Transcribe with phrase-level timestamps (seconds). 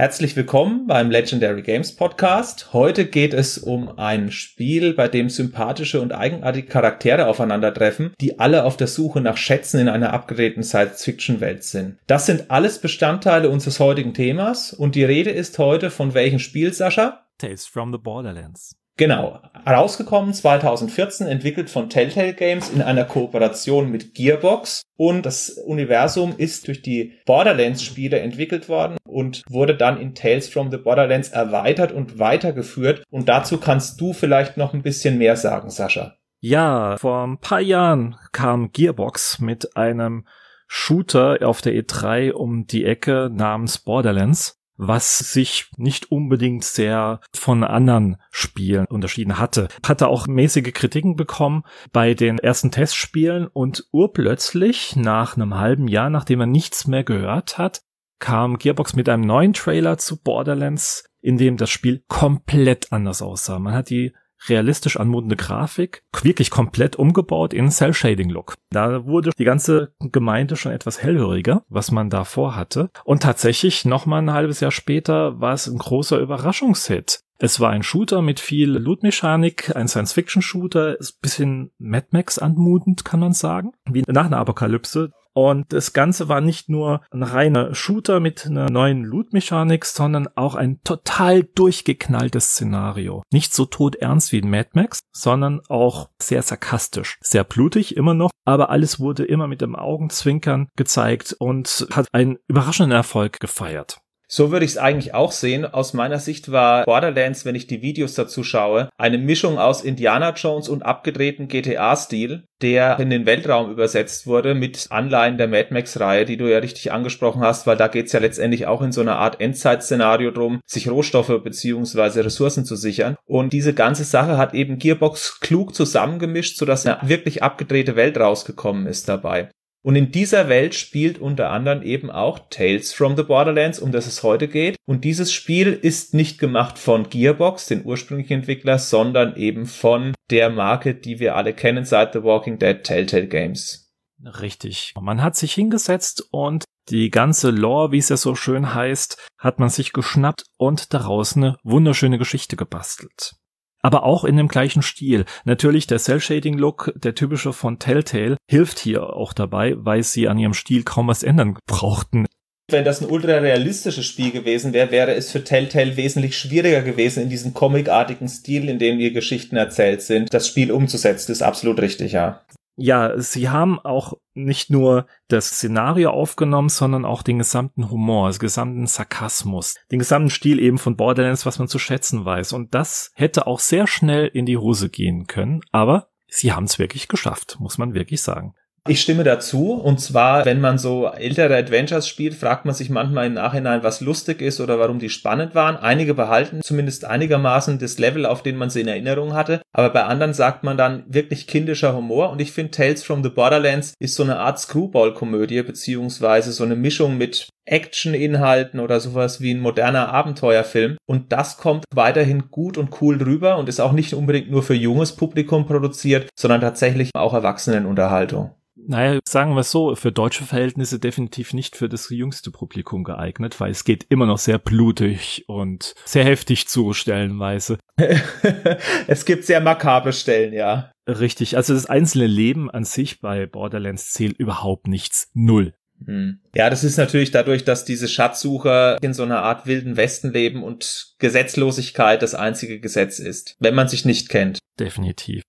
[0.00, 2.72] Herzlich willkommen beim Legendary Games Podcast.
[2.72, 8.64] Heute geht es um ein Spiel, bei dem sympathische und eigenartige Charaktere aufeinandertreffen, die alle
[8.64, 11.98] auf der Suche nach Schätzen in einer abgedrehten Science-Fiction-Welt sind.
[12.06, 16.72] Das sind alles Bestandteile unseres heutigen Themas und die Rede ist heute von welchem Spiel,
[16.72, 17.26] Sascha?
[17.36, 18.79] Tales from the Borderlands.
[19.00, 19.40] Genau.
[19.64, 24.82] Herausgekommen 2014, entwickelt von Telltale Games in einer Kooperation mit Gearbox.
[24.98, 30.70] Und das Universum ist durch die Borderlands-Spiele entwickelt worden und wurde dann in Tales from
[30.70, 33.02] the Borderlands erweitert und weitergeführt.
[33.08, 36.16] Und dazu kannst du vielleicht noch ein bisschen mehr sagen, Sascha.
[36.40, 40.26] Ja, vor ein paar Jahren kam Gearbox mit einem
[40.66, 47.64] Shooter auf der E3 um die Ecke namens Borderlands was sich nicht unbedingt sehr von
[47.64, 49.68] anderen Spielen unterschieden hatte.
[49.86, 56.08] Hatte auch mäßige Kritiken bekommen bei den ersten Testspielen und urplötzlich nach einem halben Jahr,
[56.08, 57.82] nachdem er nichts mehr gehört hat,
[58.20, 63.58] kam Gearbox mit einem neuen Trailer zu Borderlands, in dem das Spiel komplett anders aussah.
[63.58, 64.14] Man hat die
[64.48, 68.54] realistisch anmutende Grafik, wirklich komplett umgebaut in Cell-Shading-Look.
[68.70, 72.90] Da wurde die ganze Gemeinde schon etwas hellhöriger, was man da vorhatte.
[73.04, 77.20] Und tatsächlich, noch mal ein halbes Jahr später, war es ein großer Überraschungshit.
[77.42, 83.18] Es war ein Shooter mit viel Loot-Mechanik, ein Science-Fiction-Shooter, ist bisschen Mad Max anmutend, kann
[83.20, 85.10] man sagen, wie nach einer Apokalypse.
[85.32, 90.54] Und das Ganze war nicht nur ein reiner Shooter mit einer neuen Loot-Mechanik, sondern auch
[90.54, 93.22] ein total durchgeknalltes Szenario.
[93.32, 97.18] Nicht so todernst wie in Mad Max, sondern auch sehr sarkastisch.
[97.22, 102.38] Sehr blutig immer noch, aber alles wurde immer mit dem Augenzwinkern gezeigt und hat einen
[102.48, 104.00] überraschenden Erfolg gefeiert.
[104.32, 105.64] So würde ich es eigentlich auch sehen.
[105.64, 110.32] Aus meiner Sicht war Borderlands, wenn ich die Videos dazu schaue, eine Mischung aus Indiana
[110.36, 116.26] Jones und abgedrehten GTA-Stil, der in den Weltraum übersetzt wurde mit Anleihen der Mad Max-Reihe,
[116.26, 119.16] die du ja richtig angesprochen hast, weil da geht's ja letztendlich auch in so einer
[119.16, 123.16] Art Endzeit-Szenario drum, sich Rohstoffe beziehungsweise Ressourcen zu sichern.
[123.26, 128.86] Und diese ganze Sache hat eben Gearbox klug zusammengemischt, sodass eine wirklich abgedrehte Welt rausgekommen
[128.86, 129.50] ist dabei.
[129.82, 134.06] Und in dieser Welt spielt unter anderem eben auch Tales from the Borderlands, um das
[134.06, 134.76] es heute geht.
[134.86, 140.50] Und dieses Spiel ist nicht gemacht von Gearbox, den ursprünglichen Entwickler, sondern eben von der
[140.50, 143.90] Marke, die wir alle kennen seit The Walking Dead Telltale Games.
[144.22, 144.92] Richtig.
[145.00, 149.60] Man hat sich hingesetzt und die ganze Lore, wie es ja so schön heißt, hat
[149.60, 153.39] man sich geschnappt und daraus eine wunderschöne Geschichte gebastelt
[153.82, 155.24] aber auch in dem gleichen Stil.
[155.44, 160.54] Natürlich der Cell-Shading-Look, der typische von Telltale, hilft hier auch dabei, weil sie an ihrem
[160.54, 162.26] Stil kaum was ändern brauchten.
[162.70, 167.24] Wenn das ein ultra realistisches Spiel gewesen wäre, wäre es für Telltale wesentlich schwieriger gewesen,
[167.24, 171.32] in diesem comicartigen Stil, in dem die Geschichten erzählt sind, das Spiel umzusetzen.
[171.32, 172.42] Das ist absolut richtig, ja.
[172.82, 178.38] Ja, sie haben auch nicht nur das Szenario aufgenommen, sondern auch den gesamten Humor, den
[178.38, 182.54] gesamten Sarkasmus, den gesamten Stil eben von Borderlands, was man zu schätzen weiß.
[182.54, 186.78] Und das hätte auch sehr schnell in die Hose gehen können, aber sie haben es
[186.78, 188.54] wirklich geschafft, muss man wirklich sagen.
[188.88, 189.74] Ich stimme dazu.
[189.74, 194.00] Und zwar, wenn man so ältere Adventures spielt, fragt man sich manchmal im Nachhinein, was
[194.00, 195.76] lustig ist oder warum die spannend waren.
[195.76, 199.60] Einige behalten zumindest einigermaßen das Level, auf den man sie in Erinnerung hatte.
[199.72, 202.30] Aber bei anderen sagt man dann wirklich kindischer Humor.
[202.30, 206.76] Und ich finde, Tales from the Borderlands ist so eine Art Screwball-Komödie, beziehungsweise so eine
[206.76, 210.96] Mischung mit Action-Inhalten oder sowas wie ein moderner Abenteuerfilm.
[211.06, 214.74] Und das kommt weiterhin gut und cool rüber und ist auch nicht unbedingt nur für
[214.74, 218.52] junges Publikum produziert, sondern tatsächlich auch Erwachsenenunterhaltung.
[218.86, 223.60] Naja, sagen wir es so, für deutsche Verhältnisse definitiv nicht für das jüngste Publikum geeignet,
[223.60, 227.78] weil es geht immer noch sehr blutig und sehr heftig zu stellenweise.
[229.06, 230.90] es gibt sehr makabre Stellen, ja.
[231.06, 235.30] Richtig, also das einzelne Leben an sich bei Borderlands zählt überhaupt nichts.
[235.34, 235.74] Null.
[236.06, 236.40] Hm.
[236.54, 240.62] Ja, das ist natürlich dadurch, dass diese Schatzsucher in so einer Art wilden Westen leben
[240.62, 244.58] und Gesetzlosigkeit das einzige Gesetz ist, wenn man sich nicht kennt.
[244.78, 245.42] Definitiv.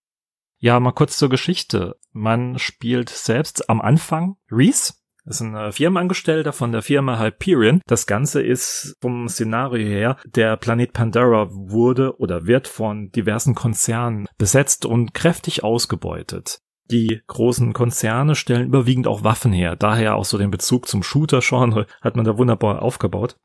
[0.64, 1.96] Ja, mal kurz zur Geschichte.
[2.12, 4.94] Man spielt selbst am Anfang Reese.
[5.26, 7.82] Das ist ein Firmenangestellter von der Firma Hyperion.
[7.88, 14.28] Das Ganze ist vom Szenario her, der Planet Pandora wurde oder wird von diversen Konzernen
[14.38, 16.60] besetzt und kräftig ausgebeutet.
[16.92, 19.76] Die großen Konzerne stellen überwiegend auch Waffen her.
[19.76, 23.36] Daher auch so den Bezug zum Shooter-Genre hat man da wunderbar aufgebaut.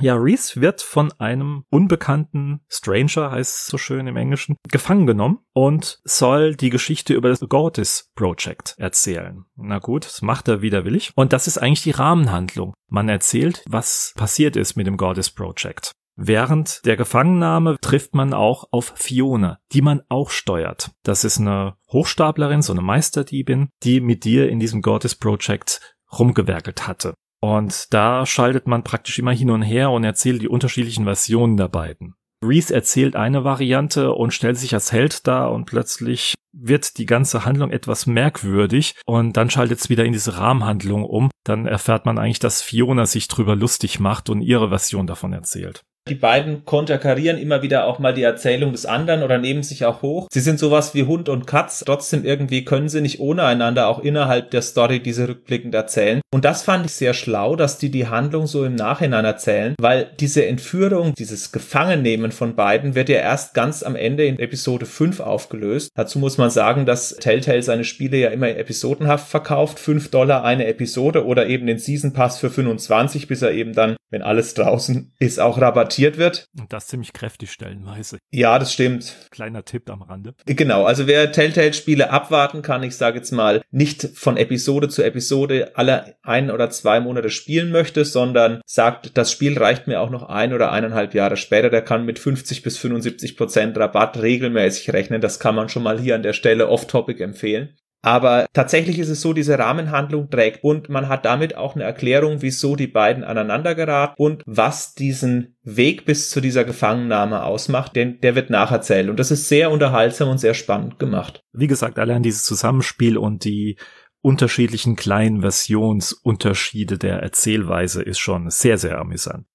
[0.00, 5.38] Ja, Reese wird von einem unbekannten Stranger, heißt es so schön im Englischen, gefangen genommen
[5.52, 9.44] und soll die Geschichte über das Gortys Project erzählen.
[9.56, 11.12] Na gut, das macht er widerwillig.
[11.14, 12.74] Und das ist eigentlich die Rahmenhandlung.
[12.88, 15.92] Man erzählt, was passiert ist mit dem Gortys Project.
[16.16, 20.92] Während der Gefangennahme trifft man auch auf Fiona, die man auch steuert.
[21.02, 26.86] Das ist eine Hochstaplerin, so eine Meisterdiebin, die mit dir in diesem Gortys Project rumgewerkelt
[26.86, 27.14] hatte.
[27.44, 31.68] Und da schaltet man praktisch immer hin und her und erzählt die unterschiedlichen Versionen der
[31.68, 32.14] beiden.
[32.42, 37.44] Reese erzählt eine Variante und stellt sich als Held dar und plötzlich wird die ganze
[37.44, 41.28] Handlung etwas merkwürdig und dann schaltet es wieder in diese Rahmenhandlung um.
[41.44, 45.84] Dann erfährt man eigentlich, dass Fiona sich drüber lustig macht und ihre Version davon erzählt.
[46.06, 50.02] Die beiden konterkarieren immer wieder auch mal die Erzählung des anderen oder nehmen sich auch
[50.02, 50.28] hoch.
[50.30, 51.82] Sie sind sowas wie Hund und Katz.
[51.86, 56.20] Trotzdem irgendwie können sie nicht ohne einander auch innerhalb der Story diese rückblickend erzählen.
[56.30, 60.10] Und das fand ich sehr schlau, dass die die Handlung so im Nachhinein erzählen, weil
[60.20, 65.20] diese Entführung, dieses Gefangennehmen von beiden wird ja erst ganz am Ende in Episode 5
[65.20, 65.88] aufgelöst.
[65.94, 69.78] Dazu muss man sagen, dass Telltale seine Spiele ja immer episodenhaft verkauft.
[69.78, 73.96] 5 Dollar eine Episode oder eben den Season Pass für 25, bis er eben dann,
[74.10, 76.48] wenn alles draußen ist, auch rabattiert exportiert wird.
[76.58, 78.18] Und das ziemlich kräftig stellenweise.
[78.30, 79.14] Ja, das stimmt.
[79.30, 80.34] Kleiner Tipp am Rande.
[80.46, 85.72] Genau, also wer Telltale-Spiele abwarten kann, ich sage jetzt mal, nicht von Episode zu Episode
[85.74, 90.24] alle ein oder zwei Monate spielen möchte, sondern sagt, das Spiel reicht mir auch noch
[90.24, 95.20] ein oder eineinhalb Jahre später, der kann mit 50 bis 75 Prozent Rabatt regelmäßig rechnen.
[95.20, 97.76] Das kann man schon mal hier an der Stelle off-topic empfehlen.
[98.04, 102.42] Aber tatsächlich ist es so, diese Rahmenhandlung trägt und man hat damit auch eine Erklärung,
[102.42, 108.20] wieso die beiden aneinander geraten und was diesen Weg bis zu dieser Gefangennahme ausmacht, denn
[108.20, 111.40] der wird nacherzählt und das ist sehr unterhaltsam und sehr spannend gemacht.
[111.54, 113.78] Wie gesagt, allein dieses Zusammenspiel und die
[114.20, 119.46] unterschiedlichen kleinen Versionsunterschiede der Erzählweise ist schon sehr, sehr amüsant.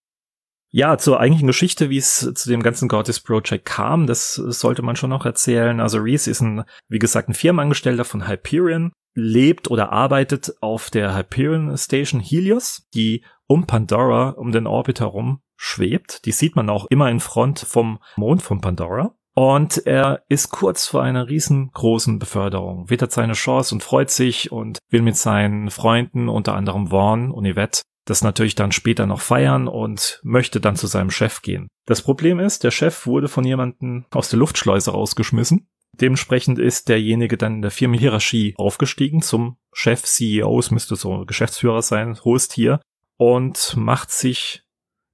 [0.72, 4.96] Ja, zur eigentlichen Geschichte, wie es zu dem ganzen Goddess Project kam, das sollte man
[4.96, 5.80] schon noch erzählen.
[5.80, 11.16] Also Reese ist ein, wie gesagt, ein Firmenangestellter von Hyperion, lebt oder arbeitet auf der
[11.16, 16.26] Hyperion Station Helios, die um Pandora, um den Orbit herum schwebt.
[16.26, 19.16] Die sieht man auch immer in Front vom Mond von Pandora.
[19.36, 24.80] Und er ist kurz vor einer riesengroßen Beförderung, wittert seine Chance und freut sich und
[24.90, 29.68] will mit seinen Freunden, unter anderem Vaughn und Yvette, das natürlich dann später noch feiern
[29.68, 31.68] und möchte dann zu seinem Chef gehen.
[31.86, 35.68] Das Problem ist, der Chef wurde von jemandem aus der Luftschleuse rausgeschmissen.
[35.94, 41.84] Dementsprechend ist derjenige dann in der Firmenhierarchie aufgestiegen zum Chef, CEO, es müsste so Geschäftsführer
[41.84, 42.80] sein, hohes Tier,
[43.18, 44.64] und macht sich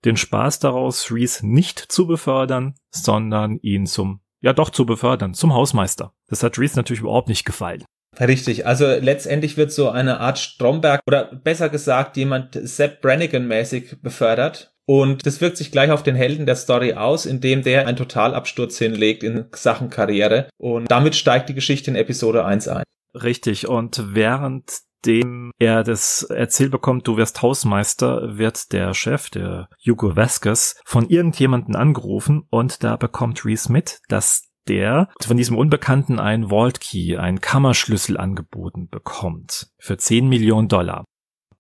[0.06, 5.54] den Spaß daraus, Reese nicht zu befördern, sondern ihn zum, ja doch zu befördern, zum
[5.54, 6.14] Hausmeister.
[6.28, 7.84] Das hat Reese natürlich überhaupt nicht gefallen.
[8.20, 14.72] Richtig, also letztendlich wird so eine Art Stromberg oder besser gesagt jemand Sepp Brannigan-mäßig befördert.
[14.88, 18.78] Und das wirkt sich gleich auf den Helden der Story aus, indem der einen Totalabsturz
[18.78, 20.48] hinlegt in Sachen Karriere.
[20.58, 22.84] Und damit steigt die Geschichte in Episode 1 ein.
[23.16, 30.16] Richtig, und währenddem er das erzählt bekommt, du wirst Hausmeister, wird der Chef, der Hugo
[30.16, 36.50] Vasquez, von irgendjemanden angerufen und da bekommt Reese mit, dass der von diesem Unbekannten einen
[36.50, 41.06] Vault Key, einen Kammerschlüssel angeboten bekommt für 10 Millionen Dollar.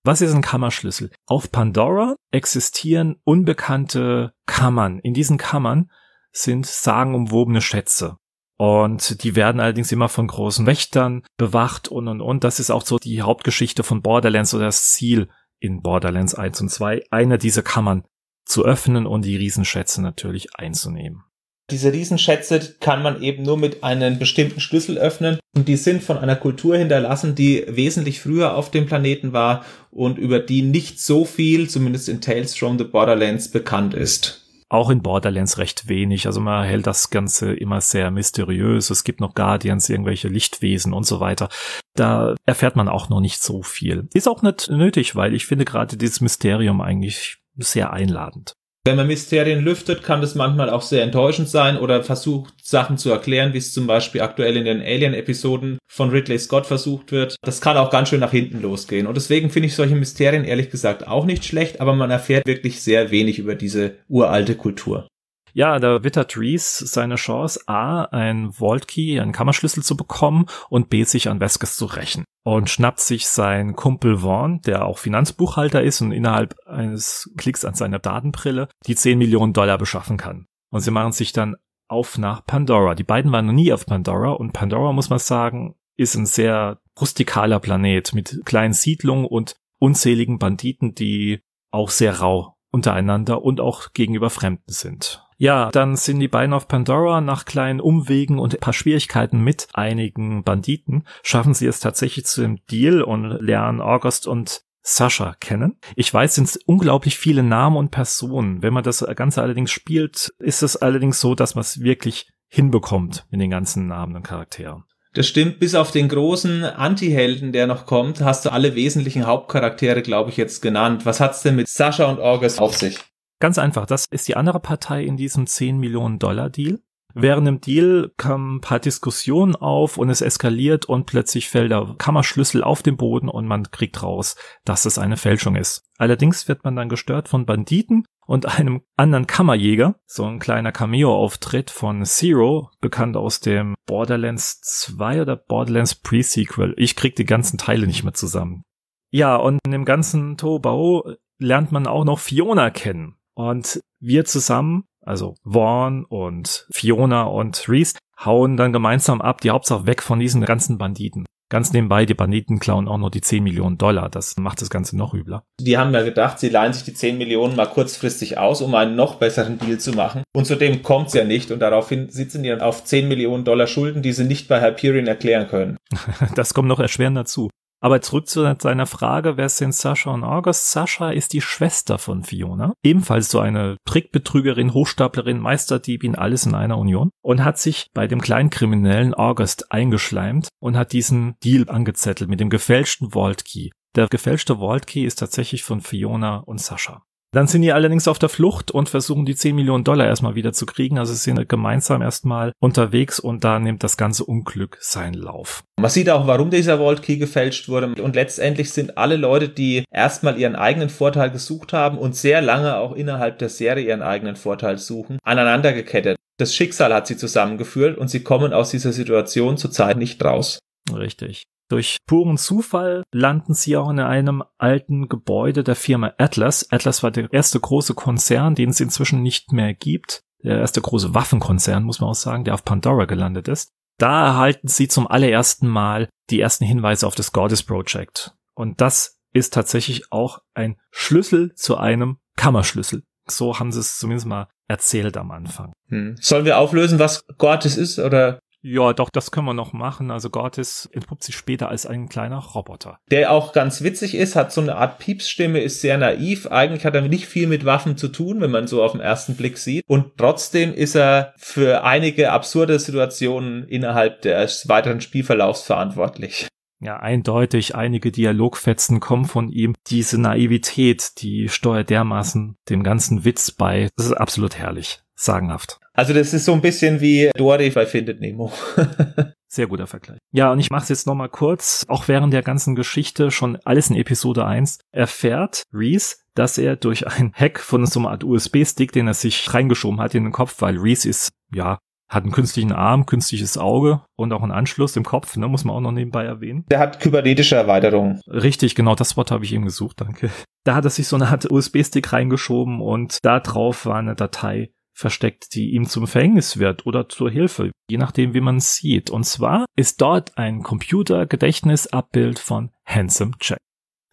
[0.04, 1.12] Was ist ein Kammerschlüssel?
[1.25, 5.00] Auf Pandora existieren unbekannte Kammern.
[5.00, 5.90] In diesen Kammern
[6.31, 8.18] sind sagenumwobene Schätze.
[8.57, 12.44] Und die werden allerdings immer von großen Wächtern bewacht und und und.
[12.44, 15.30] Das ist auch so die Hauptgeschichte von Borderlands oder das Ziel
[15.60, 18.06] in Borderlands 1 und 2, eine dieser Kammern
[18.46, 21.24] zu öffnen und die Riesenschätze natürlich einzunehmen.
[21.72, 26.19] Diese Riesenschätze kann man eben nur mit einem bestimmten Schlüssel öffnen und die sind von
[26.19, 31.26] einer Kultur hinterlassen, die wesentlich früher auf dem Planeten war und über die nicht so
[31.26, 34.44] viel, zumindest in Tales from the Borderlands, bekannt ist.
[34.69, 36.28] Auch in Borderlands recht wenig.
[36.28, 38.90] Also man hält das Ganze immer sehr mysteriös.
[38.90, 41.50] Es gibt noch Guardians, irgendwelche Lichtwesen und so weiter.
[41.95, 44.07] Da erfährt man auch noch nicht so viel.
[44.14, 48.54] Ist auch nicht nötig, weil ich finde gerade dieses Mysterium eigentlich sehr einladend.
[48.87, 53.09] Wenn man Mysterien lüftet, kann das manchmal auch sehr enttäuschend sein oder versucht, Sachen zu
[53.09, 57.35] erklären, wie es zum Beispiel aktuell in den Alien-Episoden von Ridley Scott versucht wird.
[57.42, 59.07] Das kann auch ganz schön nach hinten losgehen.
[59.07, 62.83] Und deswegen finde ich solche Mysterien ehrlich gesagt auch nicht schlecht, aber man erfährt wirklich
[62.83, 65.07] sehr wenig über diese uralte Kultur.
[65.56, 70.90] Ja, da wittert Reese seine Chance, A, ein Vault Key, einen Kammerschlüssel zu bekommen und
[70.90, 72.26] B, sich an Vasquez zu rächen.
[72.44, 77.74] Und schnappt sich sein Kumpel Vaughn, der auch Finanzbuchhalter ist und innerhalb eines Klicks an
[77.74, 80.45] seiner Datenbrille die 10 Millionen Dollar beschaffen kann.
[80.71, 81.56] Und sie machen sich dann
[81.88, 82.94] auf nach Pandora.
[82.94, 86.81] Die beiden waren noch nie auf Pandora und Pandora, muss man sagen, ist ein sehr
[87.00, 91.40] rustikaler Planet mit kleinen Siedlungen und unzähligen Banditen, die
[91.71, 95.25] auch sehr rau untereinander und auch gegenüber Fremden sind.
[95.37, 99.68] Ja, dann sind die beiden auf Pandora nach kleinen Umwegen und ein paar Schwierigkeiten mit
[99.73, 105.77] einigen Banditen, schaffen sie es tatsächlich zu dem Deal und lernen August und Sascha kennen.
[105.95, 108.61] Ich weiß, sind unglaublich viele Namen und Personen.
[108.61, 113.25] Wenn man das Ganze allerdings spielt, ist es allerdings so, dass man es wirklich hinbekommt
[113.31, 114.83] mit den ganzen Namen und Charakteren.
[115.15, 120.01] Das stimmt, bis auf den großen Anti-Helden, der noch kommt, hast du alle wesentlichen Hauptcharaktere,
[120.01, 121.06] glaube ich, jetzt genannt.
[121.06, 122.99] Was hat's denn mit Sascha und August auf sich?
[123.39, 126.80] Ganz einfach, das ist die andere Partei in diesem 10 Millionen Dollar Deal.
[127.18, 131.95] Während dem Deal kamen ein paar Diskussionen auf und es eskaliert und plötzlich fällt der
[131.97, 135.89] Kammerschlüssel auf den Boden und man kriegt raus, dass es eine Fälschung ist.
[135.97, 139.95] Allerdings wird man dann gestört von Banditen und einem anderen Kammerjäger.
[140.06, 146.73] So ein kleiner Cameo-Auftritt von Zero, bekannt aus dem Borderlands 2 oder Borderlands Pre-Sequel.
[146.75, 148.63] Ich krieg die ganzen Teile nicht mehr zusammen.
[149.09, 153.15] Ja, und in dem ganzen Tobau lernt man auch noch Fiona kennen.
[153.35, 159.85] Und wir zusammen, also Vaughn und Fiona und Reese, hauen dann gemeinsam ab, die Hauptsache
[159.85, 161.25] weg von diesen ganzen Banditen.
[161.49, 164.09] Ganz nebenbei, die Banditen klauen auch nur die 10 Millionen Dollar.
[164.09, 165.44] Das macht das Ganze noch übler.
[165.59, 168.95] Die haben ja gedacht, sie leihen sich die 10 Millionen mal kurzfristig aus, um einen
[168.95, 170.23] noch besseren Deal zu machen.
[170.35, 171.51] Und zudem kommt's ja nicht.
[171.51, 175.06] Und daraufhin sitzen die dann auf 10 Millionen Dollar Schulden, die sie nicht bei Hyperion
[175.06, 175.77] erklären können.
[176.35, 177.49] das kommt noch erschwerend dazu.
[177.85, 180.71] Aber zurück zu seiner Frage, wer sind Sascha und August?
[180.71, 182.73] Sascha ist die Schwester von Fiona.
[182.83, 187.11] Ebenfalls so eine Trickbetrügerin, Hochstaplerin, Meisterdiebin, alles in einer Union.
[187.21, 192.39] Und hat sich bei dem kleinen Kriminellen August eingeschleimt und hat diesen Deal angezettelt mit
[192.39, 193.69] dem gefälschten Vault Key.
[193.95, 197.04] Der gefälschte Vault Key ist tatsächlich von Fiona und Sascha.
[197.35, 200.54] Dann sind die allerdings auf der Flucht und versuchen die 10 Millionen Dollar erstmal wieder
[200.54, 200.97] zu kriegen.
[200.97, 205.61] Also sind gemeinsam erstmal unterwegs und da nimmt das ganze Unglück seinen Lauf.
[205.77, 208.01] Man sieht auch, warum dieser Vault Key gefälscht wurde.
[208.01, 212.77] Und letztendlich sind alle Leute, die erstmal ihren eigenen Vorteil gesucht haben und sehr lange
[212.77, 216.15] auch innerhalb der Serie ihren eigenen Vorteil suchen, aneinander gekettet.
[216.37, 220.59] Das Schicksal hat sie zusammengeführt und sie kommen aus dieser Situation zurzeit nicht raus.
[220.89, 221.44] Richtig.
[221.69, 226.72] Durch puren Zufall landen sie auch in einem alten Gebäude der Firma Atlas.
[226.72, 230.22] Atlas war der erste große Konzern, den es inzwischen nicht mehr gibt.
[230.44, 233.72] Der erste große Waffenkonzern, muss man auch sagen, der auf Pandora gelandet ist.
[233.98, 238.36] Da erhalten sie zum allerersten Mal die ersten Hinweise auf das Goddess Project.
[238.54, 243.04] Und das ist tatsächlich auch ein Schlüssel zu einem Kammerschlüssel.
[243.28, 245.74] So haben sie es zumindest mal erzählt am Anfang.
[245.90, 246.16] Hm.
[246.19, 250.10] Sollen wir auflösen, was Gottes ist, oder ja, doch, das können wir noch machen.
[250.10, 252.98] Also Gortis entpuppt sich später als ein kleiner Roboter.
[253.12, 256.48] Der auch ganz witzig ist, hat so eine Art Piepsstimme, ist sehr naiv.
[256.48, 259.36] Eigentlich hat er nicht viel mit Waffen zu tun, wenn man so auf den ersten
[259.36, 259.84] Blick sieht.
[259.88, 266.48] Und trotzdem ist er für einige absurde Situationen innerhalb des weiteren Spielverlaufs verantwortlich.
[266.80, 269.76] Ja, eindeutig, einige Dialogfetzen kommen von ihm.
[269.88, 273.90] Diese Naivität, die steuert dermaßen dem ganzen Witz bei.
[273.95, 275.80] Das ist absolut herrlich sagenhaft.
[275.95, 278.52] Also das ist so ein bisschen wie Dory bei Findet Nemo.
[279.47, 280.18] Sehr guter Vergleich.
[280.33, 281.85] Ja, und ich mache es jetzt nochmal kurz.
[281.87, 287.07] Auch während der ganzen Geschichte, schon alles in Episode 1, erfährt Reese, dass er durch
[287.07, 290.56] ein Hack von so einer Art USB-Stick, den er sich reingeschoben hat in den Kopf,
[290.59, 291.78] weil Reese ist, ja,
[292.09, 295.75] hat einen künstlichen Arm, künstliches Auge und auch einen Anschluss im Kopf, ne, muss man
[295.75, 296.66] auch noch nebenbei erwähnen.
[296.69, 298.19] Der hat kybernetische Erweiterungen.
[298.28, 300.30] Richtig, genau, das Wort habe ich eben gesucht, danke.
[300.66, 304.71] Da hat er sich so eine Art USB-Stick reingeschoben und da drauf war eine Datei
[304.95, 309.09] versteckt, die ihm zum Verhängnis wird oder zur Hilfe, je nachdem, wie man es sieht.
[309.09, 313.59] Und zwar ist dort ein Computergedächtnisabbild von Handsome Jack.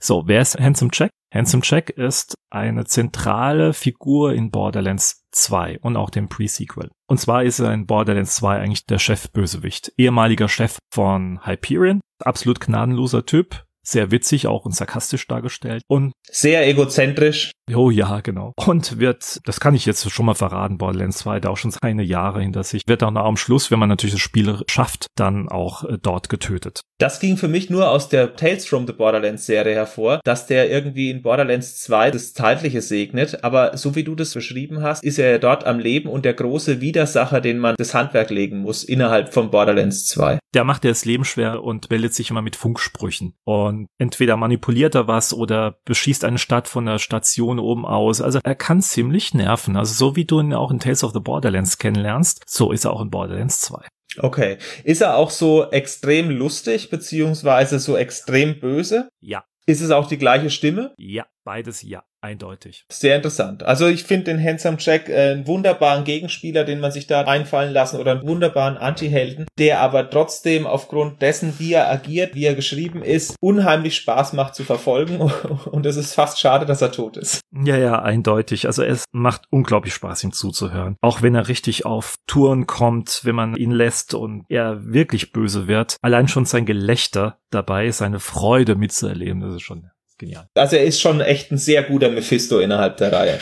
[0.02, 1.10] So, wer ist Handsome Jack?
[1.32, 6.90] Handsome Jack ist eine zentrale Figur in Borderlands 2 und auch dem Pre-Sequel.
[7.06, 12.60] Und zwar ist er in Borderlands 2 eigentlich der Chefbösewicht, ehemaliger Chef von Hyperion, absolut
[12.60, 17.52] gnadenloser Typ, sehr witzig auch und sarkastisch dargestellt und sehr egozentrisch.
[17.70, 18.52] Oh ja, genau.
[18.56, 22.02] Und wird, das kann ich jetzt schon mal verraten, Borderlands 2 da auch schon seine
[22.02, 25.84] Jahre hinter sich, wird dann am Schluss, wenn man natürlich das Spiel schafft, dann auch
[25.84, 26.80] äh, dort getötet.
[26.98, 30.70] Das ging für mich nur aus der Tales from the Borderlands Serie hervor, dass der
[30.70, 35.18] irgendwie in Borderlands 2 das Zeitliche segnet, aber so wie du das beschrieben hast, ist
[35.18, 38.84] er ja dort am Leben und der große Widersacher, den man das Handwerk legen muss
[38.84, 40.38] innerhalb von Borderlands 2.
[40.54, 44.94] Der macht ja das Leben schwer und meldet sich immer mit Funksprüchen und entweder manipuliert
[44.94, 48.20] er was oder beschießt eine Stadt von der Station oben aus.
[48.20, 49.76] Also er kann ziemlich nerven.
[49.76, 52.92] Also so wie du ihn auch in Tales of the Borderlands kennenlernst, so ist er
[52.92, 53.86] auch in Borderlands 2.
[54.18, 54.58] Okay.
[54.84, 59.08] Ist er auch so extrem lustig, beziehungsweise so extrem böse?
[59.20, 59.44] Ja.
[59.66, 60.92] Ist es auch die gleiche Stimme?
[60.98, 62.02] Ja, beides ja.
[62.22, 62.84] Eindeutig.
[62.88, 63.64] Sehr interessant.
[63.64, 67.72] Also ich finde den Handsome Jack äh, einen wunderbaren Gegenspieler, den man sich da einfallen
[67.72, 72.54] lassen oder einen wunderbaren Anti-Helden, der aber trotzdem aufgrund dessen, wie er agiert, wie er
[72.54, 75.20] geschrieben ist, unheimlich Spaß macht zu verfolgen
[75.72, 77.40] und es ist fast schade, dass er tot ist.
[77.50, 78.66] Ja, ja, eindeutig.
[78.66, 80.96] Also es macht unglaublich Spaß, ihm zuzuhören.
[81.00, 85.66] Auch wenn er richtig auf Touren kommt, wenn man ihn lässt und er wirklich böse
[85.66, 85.96] wird.
[86.02, 89.90] Allein schon sein Gelächter dabei, seine Freude mitzuerleben, das ist schon
[90.22, 90.48] genial.
[90.54, 93.38] Also er ist schon echt ein sehr guter Mephisto innerhalb der Reihe.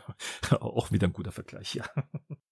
[0.60, 1.84] Auch wieder ein guter Vergleich, ja.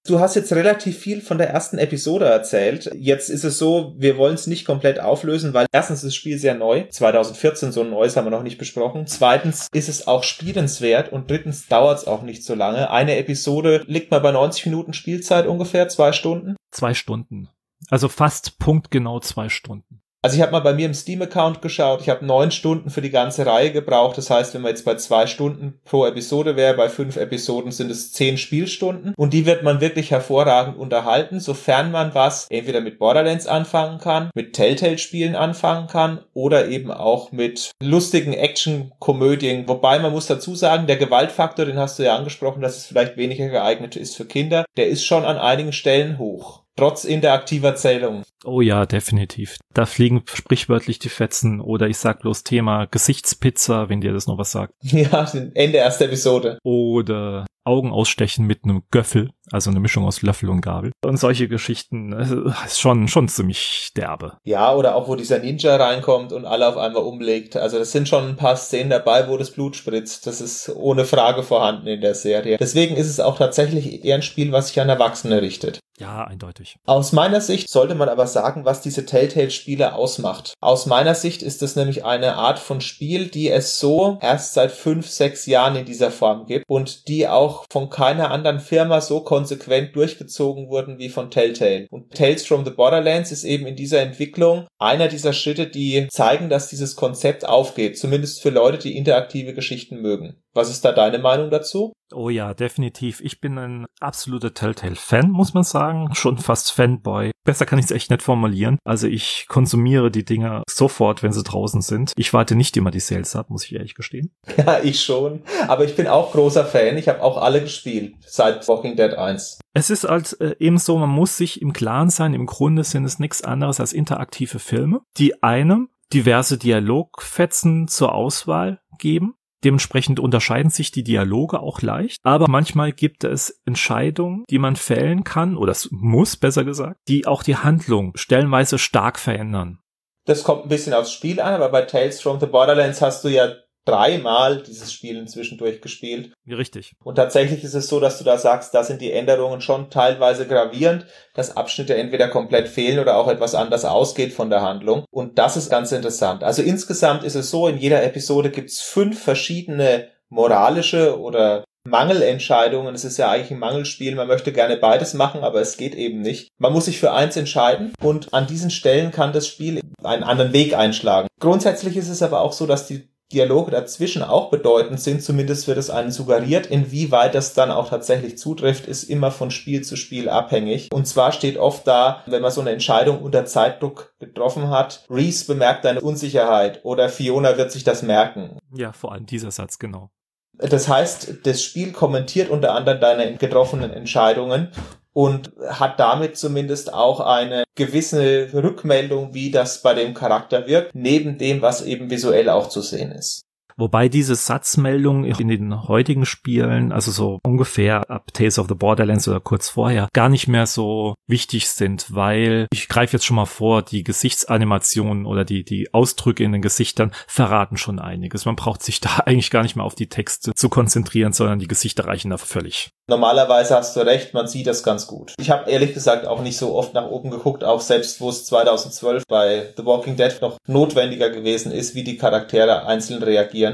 [0.04, 2.90] Du hast jetzt relativ viel von der ersten Episode erzählt.
[2.94, 6.38] Jetzt ist es so, wir wollen es nicht komplett auflösen, weil erstens ist das Spiel
[6.38, 6.86] sehr neu.
[6.88, 9.06] 2014 so ein neues haben wir noch nicht besprochen.
[9.06, 12.90] Zweitens ist es auch spielenswert und drittens dauert es auch nicht so lange.
[12.90, 16.56] Eine Episode liegt mal bei 90 Minuten Spielzeit ungefähr, zwei Stunden.
[16.72, 17.48] Zwei Stunden.
[17.90, 20.02] Also fast punktgenau zwei Stunden.
[20.20, 23.10] Also ich habe mal bei mir im Steam-Account geschaut, ich habe neun Stunden für die
[23.10, 24.18] ganze Reihe gebraucht.
[24.18, 27.88] Das heißt, wenn man jetzt bei zwei Stunden pro Episode wäre, bei fünf Episoden sind
[27.88, 29.14] es zehn Spielstunden.
[29.16, 34.30] Und die wird man wirklich hervorragend unterhalten, sofern man was entweder mit Borderlands anfangen kann,
[34.34, 39.68] mit Telltale-Spielen anfangen kann oder eben auch mit lustigen Action-Komödien.
[39.68, 43.16] Wobei man muss dazu sagen, der Gewaltfaktor, den hast du ja angesprochen, dass es vielleicht
[43.16, 48.22] weniger geeignet ist für Kinder, der ist schon an einigen Stellen hoch trotz interaktiver Zählung.
[48.48, 49.58] Oh ja, definitiv.
[49.74, 54.38] Da fliegen sprichwörtlich die Fetzen oder ich sag bloß Thema Gesichtspizza, wenn dir das noch
[54.38, 54.72] was sagt.
[54.98, 56.58] Ja, Ende erster Episode.
[56.64, 60.90] Oder Augen ausstechen mit einem Göffel, also eine Mischung aus Löffel und Gabel.
[61.04, 64.38] Und solche Geschichten äh, ist schon, schon ziemlich derbe.
[64.44, 67.56] Ja, oder auch wo dieser Ninja reinkommt und alle auf einmal umlegt.
[67.56, 70.26] Also das sind schon ein paar Szenen dabei, wo das Blut spritzt.
[70.26, 72.56] Das ist ohne Frage vorhanden in der Serie.
[72.56, 75.78] Deswegen ist es auch tatsächlich eher ein Spiel, was sich an Erwachsene richtet.
[75.98, 76.76] Ja, eindeutig.
[76.86, 80.54] Aus meiner Sicht sollte man aber sagen, was diese Telltale-Spiele ausmacht.
[80.60, 84.72] Aus meiner Sicht ist es nämlich eine Art von Spiel, die es so erst seit
[84.72, 89.20] fünf, sechs Jahren in dieser Form gibt und die auch von keiner anderen Firma so
[89.20, 91.86] konsequent durchgezogen wurden wie von Telltale.
[91.90, 96.48] Und Tales from the Borderlands ist eben in dieser Entwicklung einer dieser Schritte, die zeigen,
[96.48, 100.36] dass dieses Konzept aufgeht, zumindest für Leute, die interaktive Geschichten mögen.
[100.54, 101.92] Was ist da deine Meinung dazu?
[102.12, 103.20] Oh ja, definitiv.
[103.20, 106.14] Ich bin ein absoluter Telltale-Fan, muss man sagen.
[106.14, 107.32] Schon fast Fanboy.
[107.44, 108.78] Besser kann ich es echt nicht formulieren.
[108.84, 112.12] Also ich konsumiere die Dinger sofort, wenn sie draußen sind.
[112.16, 114.34] Ich warte nicht immer die Sales ab, muss ich ehrlich gestehen.
[114.56, 115.42] Ja, ich schon.
[115.68, 116.98] Aber ich bin auch großer Fan.
[116.98, 119.60] Ich habe auch alle gespielt seit Walking Dead 1.
[119.72, 123.04] Es ist halt äh, eben so, man muss sich im Klaren sein, im Grunde sind
[123.04, 130.70] es nichts anderes als interaktive Filme, die einem diverse Dialogfetzen zur Auswahl geben Dementsprechend unterscheiden
[130.70, 135.72] sich die Dialoge auch leicht, aber manchmal gibt es Entscheidungen, die man fällen kann, oder
[135.72, 139.80] es muss besser gesagt, die auch die Handlung stellenweise stark verändern.
[140.26, 143.28] Das kommt ein bisschen aufs Spiel an, aber bei Tales from the Borderlands hast du
[143.28, 143.50] ja
[143.88, 146.32] dreimal dieses Spiel inzwischen durchgespielt.
[146.46, 146.92] Richtig.
[147.02, 150.46] Und tatsächlich ist es so, dass du da sagst, da sind die Änderungen schon teilweise
[150.46, 155.04] gravierend, dass Abschnitte entweder komplett fehlen oder auch etwas anders ausgeht von der Handlung.
[155.10, 156.44] Und das ist ganz interessant.
[156.44, 162.94] Also insgesamt ist es so, in jeder Episode gibt's fünf verschiedene moralische oder Mangelentscheidungen.
[162.94, 164.14] Es ist ja eigentlich ein Mangelspiel.
[164.14, 166.48] Man möchte gerne beides machen, aber es geht eben nicht.
[166.58, 170.52] Man muss sich für eins entscheiden und an diesen Stellen kann das Spiel einen anderen
[170.52, 171.28] Weg einschlagen.
[171.40, 175.78] Grundsätzlich ist es aber auch so, dass die Dialoge dazwischen auch bedeutend sind, zumindest wird
[175.78, 176.66] es einen suggeriert.
[176.66, 180.88] Inwieweit das dann auch tatsächlich zutrifft, ist immer von Spiel zu Spiel abhängig.
[180.92, 185.46] Und zwar steht oft da, wenn man so eine Entscheidung unter Zeitdruck getroffen hat, Reese
[185.46, 188.58] bemerkt deine Unsicherheit oder Fiona wird sich das merken.
[188.74, 190.10] Ja, vor allem dieser Satz, genau.
[190.58, 194.72] Das heißt, das Spiel kommentiert unter anderem deine getroffenen Entscheidungen
[195.18, 201.38] und hat damit zumindest auch eine gewisse Rückmeldung, wie das bei dem Charakter wirkt, neben
[201.38, 203.42] dem, was eben visuell auch zu sehen ist.
[203.78, 209.28] Wobei diese Satzmeldungen in den heutigen Spielen, also so ungefähr ab Tales of the Borderlands
[209.28, 213.46] oder kurz vorher, gar nicht mehr so wichtig sind, weil ich greife jetzt schon mal
[213.46, 218.46] vor, die Gesichtsanimationen oder die, die Ausdrücke in den Gesichtern verraten schon einiges.
[218.46, 221.68] Man braucht sich da eigentlich gar nicht mehr auf die Texte zu konzentrieren, sondern die
[221.68, 222.90] Gesichter reichen da völlig.
[223.08, 225.34] Normalerweise hast du recht, man sieht das ganz gut.
[225.38, 228.44] Ich habe ehrlich gesagt auch nicht so oft nach oben geguckt, auch selbst wo es
[228.46, 233.67] 2012 bei The Walking Dead noch notwendiger gewesen ist, wie die Charaktere einzeln reagieren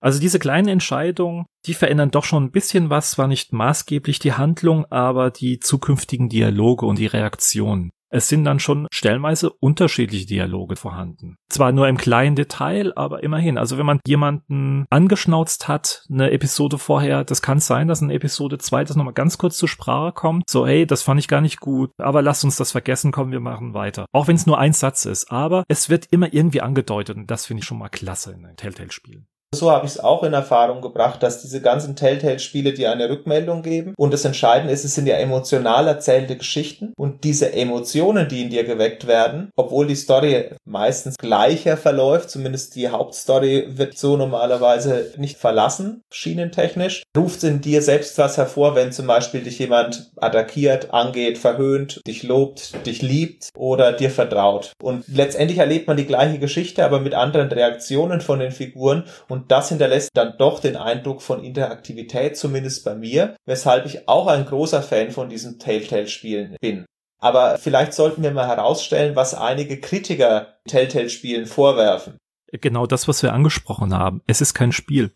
[0.00, 4.32] also diese kleinen Entscheidungen, die verändern doch schon ein bisschen was, zwar nicht maßgeblich die
[4.32, 7.90] Handlung, aber die zukünftigen Dialoge und die Reaktionen.
[8.12, 11.36] Es sind dann schon stellenweise unterschiedliche Dialoge vorhanden.
[11.48, 13.56] Zwar nur im kleinen Detail, aber immerhin.
[13.56, 18.58] Also wenn man jemanden angeschnauzt hat, eine Episode vorher, das kann sein, dass eine Episode
[18.58, 20.50] 2 das nochmal ganz kurz zur Sprache kommt.
[20.50, 23.40] So, hey, das fand ich gar nicht gut, aber lasst uns das vergessen, kommen wir
[23.40, 24.06] machen weiter.
[24.12, 27.46] Auch wenn es nur ein Satz ist, aber es wird immer irgendwie angedeutet und das
[27.46, 29.28] finde ich schon mal klasse in den Telltale-Spielen.
[29.52, 33.62] So habe ich es auch in Erfahrung gebracht, dass diese ganzen Telltale-Spiele dir eine Rückmeldung
[33.62, 33.94] geben.
[33.96, 36.92] Und das Entscheidende ist, es sind ja emotional erzählte Geschichten.
[36.96, 42.76] Und diese Emotionen, die in dir geweckt werden, obwohl die Story meistens gleicher verläuft, zumindest
[42.76, 48.92] die Hauptstory wird so normalerweise nicht verlassen, schienentechnisch, ruft in dir selbst was hervor, wenn
[48.92, 54.74] zum Beispiel dich jemand attackiert, angeht, verhöhnt, dich lobt, dich liebt oder dir vertraut.
[54.80, 59.39] Und letztendlich erlebt man die gleiche Geschichte, aber mit anderen Reaktionen von den Figuren und
[59.40, 64.26] Und das hinterlässt dann doch den Eindruck von Interaktivität, zumindest bei mir, weshalb ich auch
[64.26, 66.84] ein großer Fan von diesen Telltale-Spielen bin.
[67.22, 72.18] Aber vielleicht sollten wir mal herausstellen, was einige Kritiker Telltale-Spielen vorwerfen.
[72.52, 74.22] Genau das, was wir angesprochen haben.
[74.26, 75.12] Es ist kein Spiel.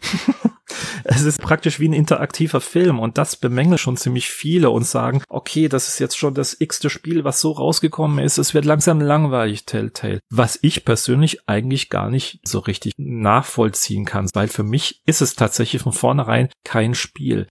[1.05, 5.23] es ist praktisch wie ein interaktiver Film und das bemängeln schon ziemlich viele und sagen,
[5.29, 8.38] okay, das ist jetzt schon das x-te Spiel, was so rausgekommen ist.
[8.38, 10.20] Es wird langsam langweilig, Telltale.
[10.31, 15.35] Was ich persönlich eigentlich gar nicht so richtig nachvollziehen kann, weil für mich ist es
[15.35, 17.49] tatsächlich von vornherein kein Spiel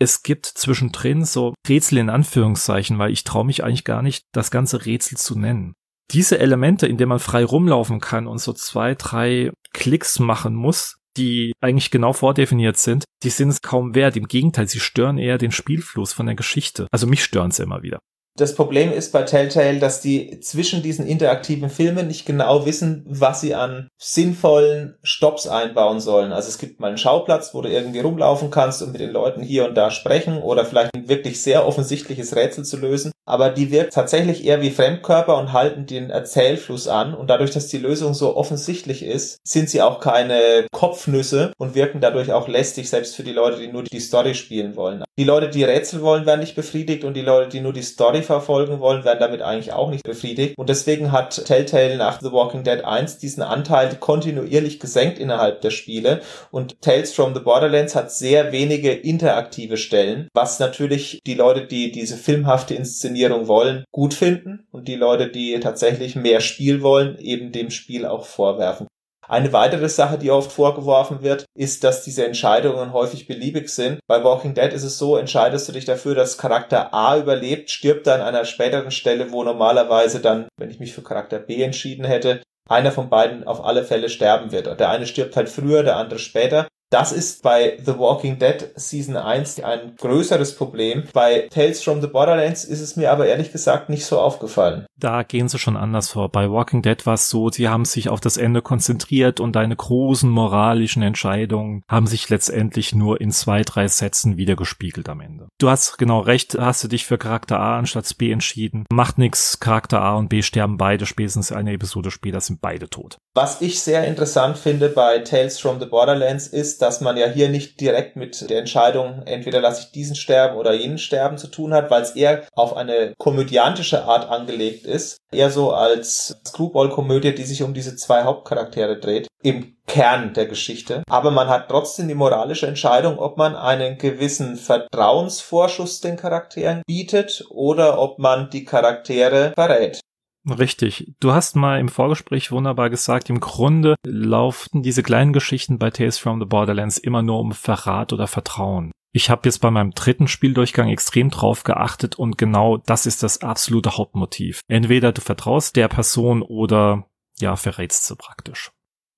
[0.00, 4.50] es gibt zwischendrin so Rätsel in Anführungszeichen, weil ich traue mich eigentlich gar nicht, das
[4.50, 5.74] ganze Rätsel zu nennen.
[6.12, 10.98] Diese Elemente, in denen man frei rumlaufen kann und so zwei, drei Klicks machen muss,
[11.16, 14.16] die eigentlich genau vordefiniert sind, die sind es kaum wert.
[14.16, 16.86] Im Gegenteil, sie stören eher den Spielfluss von der Geschichte.
[16.90, 17.98] Also mich stören sie immer wieder.
[18.40, 23.42] Das Problem ist bei Telltale, dass die zwischen diesen interaktiven Filmen nicht genau wissen, was
[23.42, 26.32] sie an sinnvollen Stops einbauen sollen.
[26.32, 29.42] Also es gibt mal einen Schauplatz, wo du irgendwie rumlaufen kannst und mit den Leuten
[29.42, 33.12] hier und da sprechen oder vielleicht ein wirklich sehr offensichtliches Rätsel zu lösen.
[33.26, 37.14] Aber die wirkt tatsächlich eher wie Fremdkörper und halten den Erzählfluss an.
[37.14, 42.00] Und dadurch, dass die Lösung so offensichtlich ist, sind sie auch keine Kopfnüsse und wirken
[42.00, 45.04] dadurch auch lästig, selbst für die Leute, die nur die Story spielen wollen.
[45.16, 48.22] Die Leute, die Rätsel wollen, werden nicht befriedigt und die Leute, die nur die Story
[48.30, 50.54] verfolgen wollen, werden damit eigentlich auch nicht befriedigt.
[50.56, 55.70] Und deswegen hat Telltale nach The Walking Dead 1 diesen Anteil kontinuierlich gesenkt innerhalb der
[55.70, 56.20] Spiele.
[56.52, 61.90] Und Tales from the Borderlands hat sehr wenige interaktive Stellen, was natürlich die Leute, die
[61.90, 67.50] diese filmhafte Inszenierung wollen, gut finden und die Leute, die tatsächlich mehr Spiel wollen, eben
[67.50, 68.86] dem Spiel auch vorwerfen.
[69.30, 74.00] Eine weitere Sache, die oft vorgeworfen wird, ist, dass diese Entscheidungen häufig beliebig sind.
[74.08, 78.08] Bei Walking Dead ist es so, entscheidest du dich dafür, dass Charakter A überlebt, stirbt
[78.08, 82.04] dann an einer späteren Stelle, wo normalerweise dann, wenn ich mich für Charakter B entschieden
[82.04, 84.66] hätte, einer von beiden auf alle Fälle sterben wird.
[84.80, 86.66] Der eine stirbt halt früher, der andere später.
[86.90, 91.04] Das ist bei The Walking Dead Season 1 ein größeres Problem.
[91.12, 94.86] Bei Tales from the Borderlands ist es mir aber ehrlich gesagt nicht so aufgefallen.
[94.98, 96.30] Da gehen sie schon anders vor.
[96.30, 99.76] Bei Walking Dead war es so, sie haben sich auf das Ende konzentriert und deine
[99.76, 105.46] großen moralischen Entscheidungen haben sich letztendlich nur in zwei, drei Sätzen wiedergespiegelt am Ende.
[105.60, 108.84] Du hast genau recht, hast du dich für Charakter A anstatt B entschieden.
[108.90, 113.18] Macht nix, Charakter A und B sterben beide, spätestens eine Episode später sind beide tot.
[113.32, 117.48] Was ich sehr interessant finde bei Tales from the Borderlands ist, dass man ja hier
[117.48, 121.72] nicht direkt mit der Entscheidung, entweder lasse ich diesen sterben oder jenen sterben zu tun
[121.72, 125.18] hat, weil es eher auf eine komödiantische Art angelegt ist.
[125.32, 129.28] Eher so als Screwball-Komödie, die sich um diese zwei Hauptcharaktere dreht.
[129.42, 131.02] Im Kern der Geschichte.
[131.08, 137.44] Aber man hat trotzdem die moralische Entscheidung, ob man einen gewissen Vertrauensvorschuss den Charakteren bietet
[137.50, 140.00] oder ob man die Charaktere verrät.
[140.48, 141.12] Richtig.
[141.20, 146.18] Du hast mal im Vorgespräch wunderbar gesagt, im Grunde laufen diese kleinen Geschichten bei Tales
[146.18, 148.90] from the Borderlands immer nur um Verrat oder Vertrauen.
[149.12, 153.42] Ich habe jetzt bei meinem dritten Spieldurchgang extrem drauf geachtet und genau das ist das
[153.42, 154.60] absolute Hauptmotiv.
[154.68, 157.06] Entweder du vertraust der Person oder
[157.38, 158.70] ja, verrätst sie praktisch.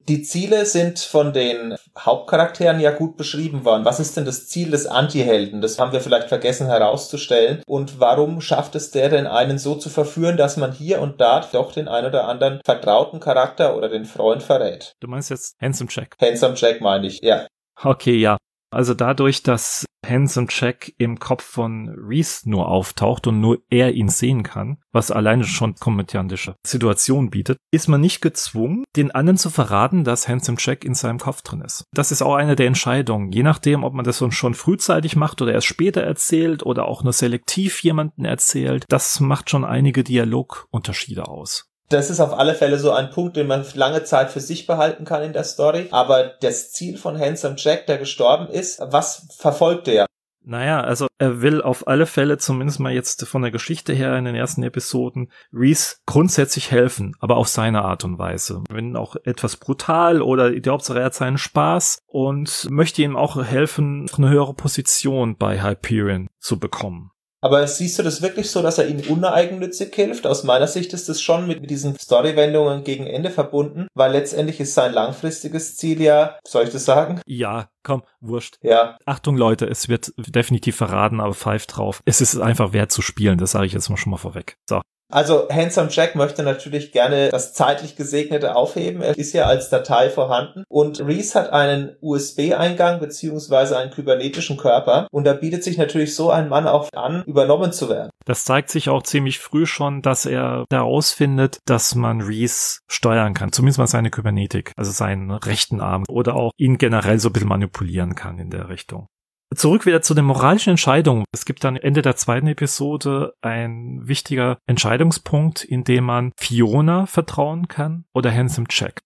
[0.09, 3.85] Die Ziele sind von den Hauptcharakteren ja gut beschrieben worden.
[3.85, 5.61] Was ist denn das Ziel des Antihelden?
[5.61, 7.63] Das haben wir vielleicht vergessen herauszustellen.
[7.67, 11.47] Und warum schafft es der denn einen so zu verführen, dass man hier und da
[11.53, 14.95] doch den ein oder anderen vertrauten Charakter oder den Freund verrät?
[14.99, 16.17] Du meinst jetzt Handsome Jack?
[16.21, 17.47] Handsome Jack meine ich, ja.
[17.81, 18.39] Okay, ja.
[18.73, 24.09] Also dadurch, dass Handsome Jack im Kopf von Reese nur auftaucht und nur er ihn
[24.09, 29.49] sehen kann, was alleine schon komödiantische Situation bietet, ist man nicht gezwungen, den anderen zu
[29.51, 31.85] verraten, dass Handsome Jack in seinem Kopf drin ist.
[31.95, 33.31] Das ist auch eine der Entscheidungen.
[33.31, 37.13] Je nachdem, ob man das schon frühzeitig macht oder erst später erzählt oder auch nur
[37.13, 42.93] selektiv jemanden erzählt, das macht schon einige Dialogunterschiede aus das ist auf alle Fälle so
[42.93, 45.89] ein Punkt, den man lange Zeit für sich behalten kann in der Story.
[45.91, 50.07] Aber das Ziel von Handsome Jack, der gestorben ist, was verfolgt er?
[50.45, 54.25] Naja, also er will auf alle Fälle, zumindest mal jetzt von der Geschichte her in
[54.25, 58.65] den ersten Episoden, Reese grundsätzlich helfen, aber auf seine Art und Weise.
[58.69, 63.43] Wenn auch etwas brutal oder die Hauptsache er hat seinen Spaß und möchte ihm auch
[63.45, 67.13] helfen, eine höhere Position bei Hyperion zu bekommen.
[67.43, 70.27] Aber siehst du das wirklich so, dass er ihm uneigennützig hilft?
[70.27, 74.75] Aus meiner Sicht ist das schon mit, diesen Storywendungen gegen Ende verbunden, weil letztendlich ist
[74.75, 77.21] sein langfristiges Ziel ja, soll ich das sagen?
[77.27, 78.59] Ja, komm, wurscht.
[78.63, 78.97] Ja.
[79.07, 82.01] Achtung Leute, es wird definitiv verraten, aber pfeift drauf.
[82.05, 84.57] Es ist einfach wert zu spielen, das sage ich jetzt mal schon mal vorweg.
[84.69, 84.81] So.
[85.13, 89.03] Also Handsome Jack möchte natürlich gerne das zeitlich Gesegnete aufheben.
[89.03, 90.65] Er ist ja als Datei vorhanden.
[90.71, 95.09] Und Reese hat einen USB-Eingang beziehungsweise einen kybernetischen Körper.
[95.13, 98.09] Und da bietet sich natürlich so ein Mann auch an, übernommen zu werden.
[98.25, 103.53] Das zeigt sich auch ziemlich früh schon, dass er herausfindet, dass man Reese steuern kann.
[103.53, 106.05] Zumindest mal seine Kybernetik, also seinen rechten Arm.
[106.09, 109.09] Oder auch ihn generell so ein bisschen manipulieren kann in der Richtung.
[109.55, 111.25] Zurück wieder zu den moralischen Entscheidungen.
[111.33, 117.69] Es gibt dann Ende der zweiten Episode ein wichtiger Entscheidungspunkt, in dem man Fiona vertrauen
[117.69, 119.01] kann oder Handsome Jack.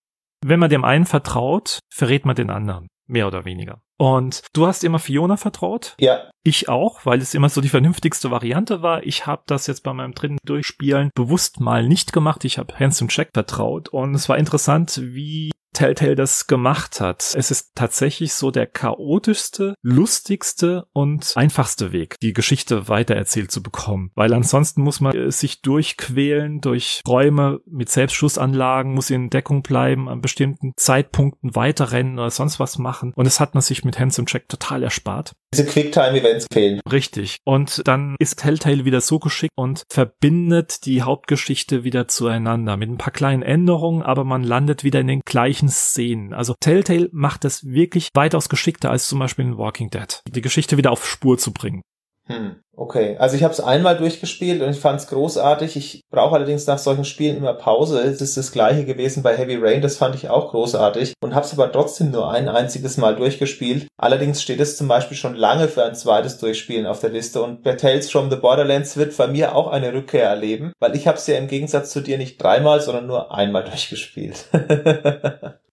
[0.44, 2.88] Wenn man dem einen vertraut, verrät man den anderen.
[3.08, 3.80] Mehr oder weniger.
[3.98, 5.94] Und du hast immer Fiona vertraut?
[5.98, 6.28] Ja.
[6.42, 9.04] Ich auch, weil es immer so die vernünftigste Variante war.
[9.04, 12.44] Ich habe das jetzt bei meinem dritten Durchspielen bewusst mal nicht gemacht.
[12.44, 13.88] Ich habe Handsome Jack vertraut.
[13.88, 17.34] Und es war interessant, wie Telltale das gemacht hat.
[17.36, 24.10] Es ist tatsächlich so der chaotischste, lustigste und einfachste Weg, die Geschichte weitererzählt zu bekommen.
[24.14, 30.22] Weil ansonsten muss man sich durchquälen durch Räume mit Selbstschussanlagen, muss in Deckung bleiben, an
[30.22, 33.12] bestimmten Zeitpunkten weiterrennen oder sonst was machen.
[33.14, 35.32] Und das hat man sich mit Handsome Check total erspart.
[35.52, 36.80] Diese Quicktime-Events fehlen.
[36.90, 37.36] Richtig.
[37.44, 42.98] Und dann ist Telltale wieder so geschickt und verbindet die Hauptgeschichte wieder zueinander mit ein
[42.98, 46.32] paar kleinen Änderungen, aber man landet wieder in den gleichen Szenen.
[46.32, 50.76] Also Telltale macht das wirklich weitaus geschickter als zum Beispiel in Walking Dead, die Geschichte
[50.76, 51.82] wieder auf Spur zu bringen.
[52.28, 53.16] Hm, okay.
[53.18, 55.76] Also ich habe es einmal durchgespielt und ich fand es großartig.
[55.76, 58.00] Ich brauche allerdings nach solchen Spielen immer Pause.
[58.00, 61.46] Es ist das gleiche gewesen bei Heavy Rain, das fand ich auch großartig und habe
[61.46, 63.86] es aber trotzdem nur ein einziges Mal durchgespielt.
[63.96, 67.62] Allerdings steht es zum Beispiel schon lange für ein zweites Durchspielen auf der Liste und
[67.62, 71.18] bei Tales from the Borderlands wird bei mir auch eine Rückkehr erleben, weil ich habe
[71.18, 74.48] es ja im Gegensatz zu dir nicht dreimal, sondern nur einmal durchgespielt.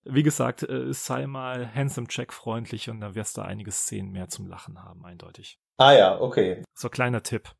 [0.05, 4.27] Wie gesagt, äh, sei mal Handsome Check freundlich und dann wirst du einige Szenen mehr
[4.27, 5.57] zum Lachen haben, eindeutig.
[5.77, 6.63] Ah ja, okay.
[6.77, 7.51] So kleiner Tipp.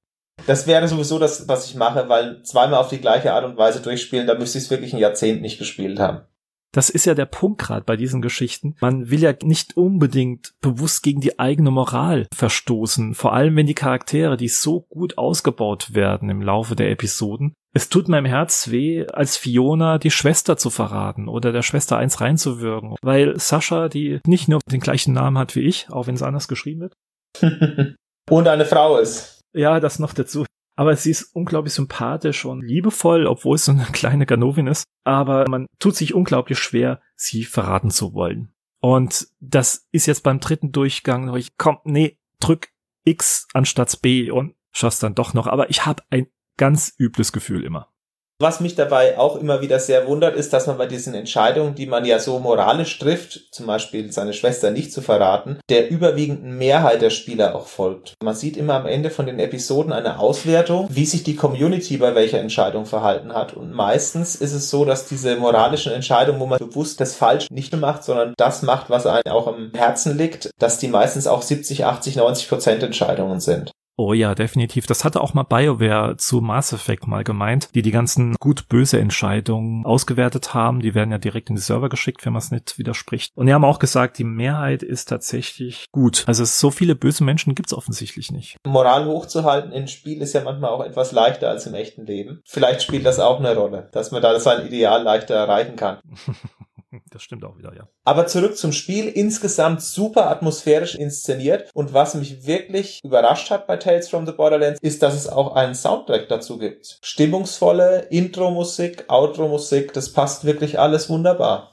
[0.47, 3.81] Das wäre sowieso das, was ich mache, weil zweimal auf die gleiche Art und Weise
[3.81, 6.25] durchspielen, da müsste ich es wirklich ein Jahrzehnt nicht gespielt haben.
[6.73, 8.75] Das ist ja der Punkt gerade bei diesen Geschichten.
[8.81, 13.13] Man will ja nicht unbedingt bewusst gegen die eigene Moral verstoßen.
[13.13, 17.53] Vor allem, wenn die Charaktere, die so gut ausgebaut werden im Laufe der Episoden.
[17.75, 22.21] Es tut meinem Herz weh, als Fiona die Schwester zu verraten oder der Schwester eins
[22.21, 22.95] reinzuwirken.
[23.03, 26.47] Weil Sascha, die nicht nur den gleichen Namen hat wie ich, auch wenn es anders
[26.47, 26.95] geschrieben wird,
[28.29, 29.41] und eine Frau ist.
[29.53, 30.45] Ja, das noch dazu.
[30.75, 34.85] Aber sie ist unglaublich sympathisch und liebevoll, obwohl es so eine kleine Ganovin ist.
[35.03, 38.53] Aber man tut sich unglaublich schwer, sie verraten zu wollen.
[38.79, 42.69] Und das ist jetzt beim dritten Durchgang noch, ich komm, nee, drück
[43.05, 45.47] X anstatt B und schaff's dann doch noch.
[45.47, 47.92] Aber ich habe ein ganz übles Gefühl immer.
[48.41, 51.85] Was mich dabei auch immer wieder sehr wundert, ist, dass man bei diesen Entscheidungen, die
[51.85, 57.01] man ja so moralisch trifft, zum Beispiel seine Schwester nicht zu verraten, der überwiegenden Mehrheit
[57.01, 58.15] der Spieler auch folgt.
[58.23, 62.15] Man sieht immer am Ende von den Episoden eine Auswertung, wie sich die Community bei
[62.15, 63.53] welcher Entscheidung verhalten hat.
[63.53, 67.75] Und meistens ist es so, dass diese moralischen Entscheidungen, wo man bewusst das Falsch nicht
[67.77, 71.85] macht, sondern das macht, was einem auch am Herzen liegt, dass die meistens auch 70,
[71.85, 73.71] 80, 90 Prozent Entscheidungen sind.
[73.95, 74.87] Oh ja, definitiv.
[74.87, 79.85] Das hatte auch mal BioWare zu Mass Effect mal gemeint, die die ganzen gut-böse Entscheidungen
[79.85, 80.81] ausgewertet haben.
[80.81, 83.31] Die werden ja direkt in die Server geschickt, wenn man es nicht widerspricht.
[83.35, 86.23] Und die haben auch gesagt, die Mehrheit ist tatsächlich gut.
[86.25, 88.57] Also so viele böse Menschen gibt's offensichtlich nicht.
[88.65, 92.41] Moral hochzuhalten in Spiel ist ja manchmal auch etwas leichter als im echten Leben.
[92.45, 95.99] Vielleicht spielt das auch eine Rolle, dass man da sein Ideal leichter erreichen kann.
[97.11, 97.87] Das stimmt auch wieder, ja.
[98.03, 99.07] Aber zurück zum Spiel.
[99.07, 101.69] Insgesamt super atmosphärisch inszeniert.
[101.73, 105.55] Und was mich wirklich überrascht hat bei Tales from the Borderlands, ist, dass es auch
[105.55, 106.99] einen Soundtrack dazu gibt.
[107.01, 111.72] Stimmungsvolle Intro-Musik, Outro-Musik, das passt wirklich alles wunderbar.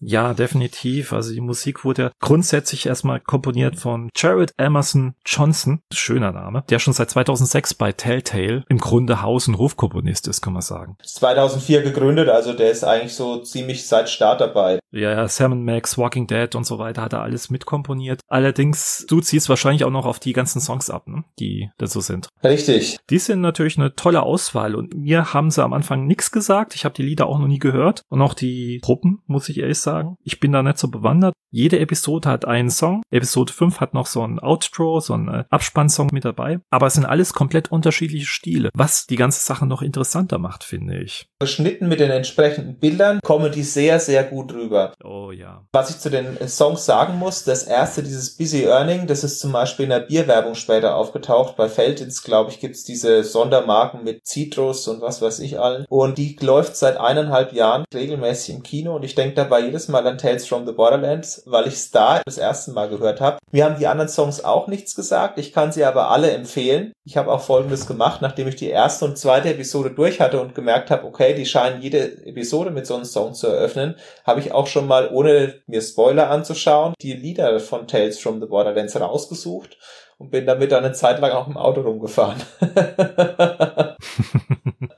[0.00, 1.12] Ja, definitiv.
[1.12, 6.78] Also die Musik wurde ja grundsätzlich erstmal komponiert von Jared Emerson Johnson, schöner Name, der
[6.78, 10.96] schon seit 2006 bei Telltale im Grunde Haus- und Hofkomponist ist, kann man sagen.
[11.04, 14.80] 2004 gegründet, also der ist eigentlich so ziemlich seit Start dabei.
[14.90, 18.20] Ja, ja, Sam Max, Walking Dead und so weiter hat er alles mitkomponiert.
[18.26, 21.24] Allerdings, du ziehst wahrscheinlich auch noch auf die ganzen Songs ab, ne?
[21.38, 22.28] die dazu sind.
[22.42, 22.98] Richtig.
[23.10, 26.74] Die sind natürlich eine tolle Auswahl und mir haben sie am Anfang nichts gesagt.
[26.74, 29.78] Ich habe die Lieder auch noch nie gehört und auch die Gruppen, muss ich ehrlich
[29.78, 30.16] sagen sagen.
[30.24, 31.34] Ich bin da nicht so bewandert.
[31.52, 33.02] Jede Episode hat einen Song.
[33.10, 36.60] Episode 5 hat noch so ein Outro, so ein äh, Abspannsong mit dabei.
[36.70, 41.00] Aber es sind alles komplett unterschiedliche Stile, was die ganze Sache noch interessanter macht, finde
[41.00, 41.26] ich.
[41.40, 44.92] Beschnitten mit den entsprechenden Bildern kommen die sehr, sehr gut rüber.
[45.02, 45.64] Oh ja.
[45.72, 49.40] Was ich zu den äh, Songs sagen muss, das erste, dieses Busy Earning, das ist
[49.40, 51.56] zum Beispiel in der Bierwerbung später aufgetaucht.
[51.56, 55.84] Bei Feldins, glaube ich, gibt's diese Sondermarken mit Citrus und was weiß ich allen.
[55.88, 59.88] Und die läuft seit eineinhalb Jahren regelmäßig im Kino und ich denke dabei jedes jedes
[59.88, 63.38] Mal an Tales from the Borderlands, weil ich es da das erste Mal gehört habe.
[63.50, 65.38] Mir haben die anderen Songs auch nichts gesagt.
[65.38, 66.92] Ich kann sie aber alle empfehlen.
[67.04, 70.54] Ich habe auch Folgendes gemacht, nachdem ich die erste und zweite Episode durch hatte und
[70.54, 74.52] gemerkt habe, okay, die scheinen jede Episode mit so einem Song zu eröffnen, habe ich
[74.52, 79.78] auch schon mal, ohne mir Spoiler anzuschauen, die Lieder von Tales from the Borderlands rausgesucht
[80.18, 82.42] und bin damit dann eine Zeit lang auch im Auto rumgefahren.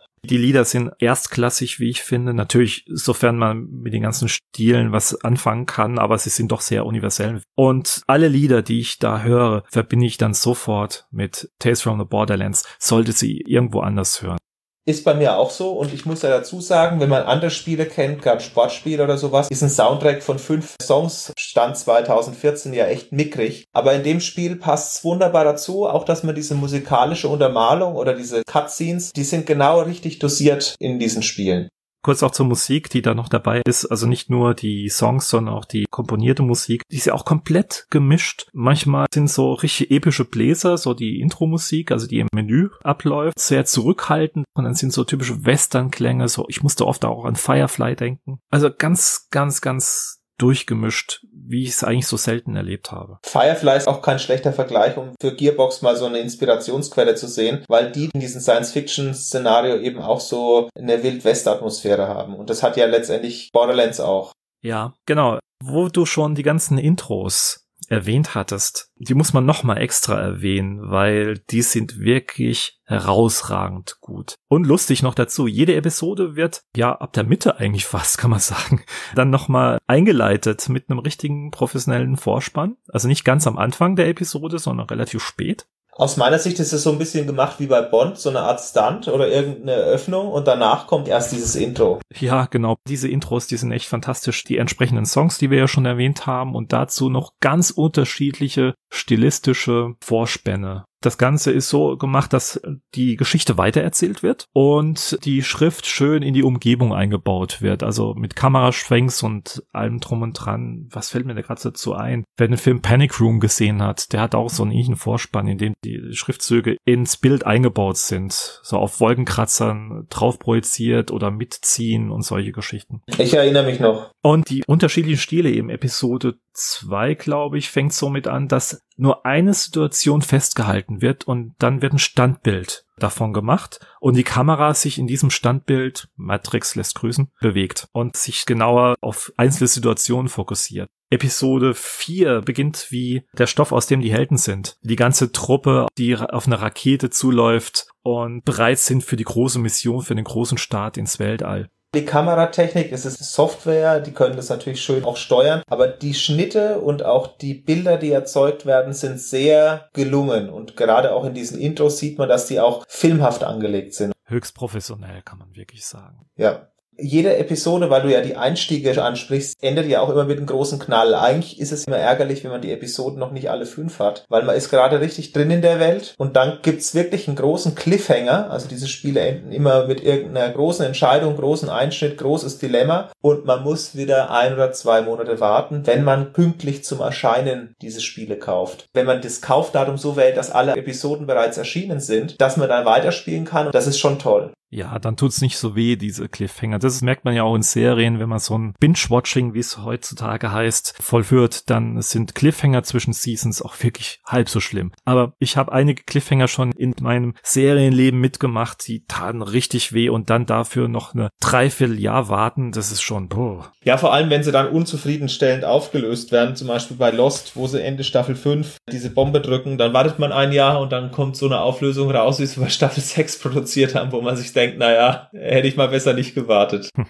[0.25, 2.33] Die Lieder sind erstklassig, wie ich finde.
[2.33, 6.87] Natürlich, sofern man mit den ganzen Stilen was anfangen kann, aber sie sind doch sehr
[6.87, 7.43] universell.
[7.57, 12.05] Und alle Lieder, die ich da höre, verbinde ich dann sofort mit Tales from the
[12.05, 14.39] Borderlands, sollte sie irgendwo anders hören.
[14.85, 17.87] Ist bei mir auch so und ich muss ja dazu sagen, wenn man andere Spiele
[17.87, 23.13] kennt, gerade Sportspiele oder sowas, ist ein Soundtrack von fünf Songs, Stand 2014 ja echt
[23.13, 23.65] mickrig.
[23.73, 28.15] Aber in dem Spiel passt es wunderbar dazu, auch dass man diese musikalische Untermalung oder
[28.15, 31.69] diese Cutscenes, die sind genau richtig dosiert in diesen Spielen.
[32.03, 33.87] Kurz auch zur Musik, die da noch dabei ist.
[33.87, 36.83] Also nicht nur die Songs, sondern auch die komponierte Musik.
[36.91, 38.49] Die ist ja auch komplett gemischt.
[38.53, 43.65] Manchmal sind so richtig epische Bläser, so die Intro-Musik, also die im Menü abläuft, sehr
[43.65, 44.45] zurückhaltend.
[44.55, 46.29] Und dann sind so typische Western-Klänge.
[46.29, 48.41] So, ich musste oft auch an Firefly denken.
[48.51, 53.19] Also ganz, ganz, ganz durchgemischt, wie ich es eigentlich so selten erlebt habe.
[53.25, 57.65] Firefly ist auch kein schlechter Vergleich, um für Gearbox mal so eine Inspirationsquelle zu sehen,
[57.69, 62.35] weil die in diesem Science-Fiction-Szenario eben auch so eine Wild-West-Atmosphäre haben.
[62.35, 64.33] Und das hat ja letztendlich Borderlands auch.
[64.63, 65.39] Ja, genau.
[65.63, 67.62] Wo du schon die ganzen Intros
[67.93, 74.35] erwähnt hattest, die muss man nochmal extra erwähnen, weil die sind wirklich herausragend gut.
[74.49, 78.41] Und lustig noch dazu, jede Episode wird, ja, ab der Mitte eigentlich fast, kann man
[78.41, 78.83] sagen,
[79.15, 82.77] dann nochmal eingeleitet mit einem richtigen professionellen Vorspann.
[82.89, 85.67] Also nicht ganz am Anfang der Episode, sondern relativ spät.
[85.95, 88.61] Aus meiner Sicht ist es so ein bisschen gemacht wie bei Bond, so eine Art
[88.61, 92.01] Stunt oder irgendeine Eröffnung und danach kommt erst dieses Intro.
[92.19, 92.77] Ja, genau.
[92.89, 94.43] Diese Intros, die sind echt fantastisch.
[94.45, 99.95] Die entsprechenden Songs, die wir ja schon erwähnt haben und dazu noch ganz unterschiedliche stilistische
[100.03, 100.87] Vorspänne.
[101.03, 102.61] Das Ganze ist so gemacht, dass
[102.95, 107.83] die Geschichte weitererzählt wird und die Schrift schön in die Umgebung eingebaut wird.
[107.83, 110.89] Also mit Kameraschwenks und allem drum und dran.
[110.91, 112.25] Was fällt mir da gerade dazu ein?
[112.37, 115.59] Wer den Film Panic Room gesehen hat, der hat auch so einen ähnlichen Vorspann, in
[115.59, 118.61] dem die Schriftzüge ins Bild eingebaut sind.
[118.63, 123.03] So auf Wolkenkratzern drauf projiziert oder mitziehen und solche Geschichten.
[123.19, 124.13] Ich erinnere mich noch.
[124.23, 129.55] Und die unterschiedlichen Stile eben Episode 2, glaube ich, fängt somit an, dass nur eine
[129.55, 135.07] Situation festgehalten wird und dann wird ein Standbild davon gemacht und die Kamera sich in
[135.07, 140.89] diesem Standbild, Matrix lässt grüßen, bewegt und sich genauer auf einzelne Situationen fokussiert.
[141.11, 144.79] Episode 4 beginnt wie der Stoff, aus dem die Helden sind.
[144.83, 150.03] Die ganze Truppe, die auf eine Rakete zuläuft und bereit sind für die große Mission,
[150.03, 151.69] für den großen Start ins Weltall.
[151.95, 156.81] Die Kameratechnik, es ist Software, die können das natürlich schön auch steuern, aber die Schnitte
[156.81, 161.61] und auch die Bilder, die erzeugt werden, sind sehr gelungen und gerade auch in diesen
[161.61, 164.15] Intros sieht man, dass die auch filmhaft angelegt sind.
[164.25, 166.25] Höchst professionell, kann man wirklich sagen.
[166.37, 170.47] Ja jede Episode, weil du ja die Einstiege ansprichst, endet ja auch immer mit einem
[170.47, 171.15] großen Knall.
[171.15, 174.43] Eigentlich ist es immer ärgerlich, wenn man die Episoden noch nicht alle fünf hat, weil
[174.43, 178.51] man ist gerade richtig drin in der Welt und dann gibt's wirklich einen großen Cliffhanger.
[178.51, 183.63] Also diese Spiele enden immer mit irgendeiner großen Entscheidung, großen Einschnitt, großes Dilemma und man
[183.63, 188.87] muss wieder ein oder zwei Monate warten, wenn man pünktlich zum Erscheinen diese Spiele kauft.
[188.93, 192.85] Wenn man das Kaufdatum so wählt, dass alle Episoden bereits erschienen sind, dass man dann
[192.85, 194.53] weiterspielen kann, das ist schon toll.
[194.75, 196.79] Ja, dann tut's nicht so weh, diese Cliffhanger.
[196.79, 200.51] Das merkt man ja auch in Serien, wenn man so ein Binge-Watching, wie es heutzutage
[200.51, 204.93] heißt, vollführt, dann sind Cliffhanger zwischen Seasons auch wirklich halb so schlimm.
[205.05, 210.31] Aber ich habe einige Cliffhanger schon in meinem Serienleben mitgemacht, die taten richtig weh und
[210.31, 213.71] dann dafür noch eine Dreivierteljahr warten, das ist schon, boah.
[213.85, 217.83] Ja, vor allem, wenn sie dann unzufriedenstellend aufgelöst werden, zum Beispiel bei Lost, wo sie
[217.83, 221.45] Ende Staffel 5 diese Bombe drücken, dann wartet man ein Jahr und dann kommt so
[221.45, 225.29] eine Auflösung raus, wie sie bei Staffel 6 produziert haben, wo man sich denkt, naja,
[225.33, 226.91] hätte ich mal besser nicht gewartet.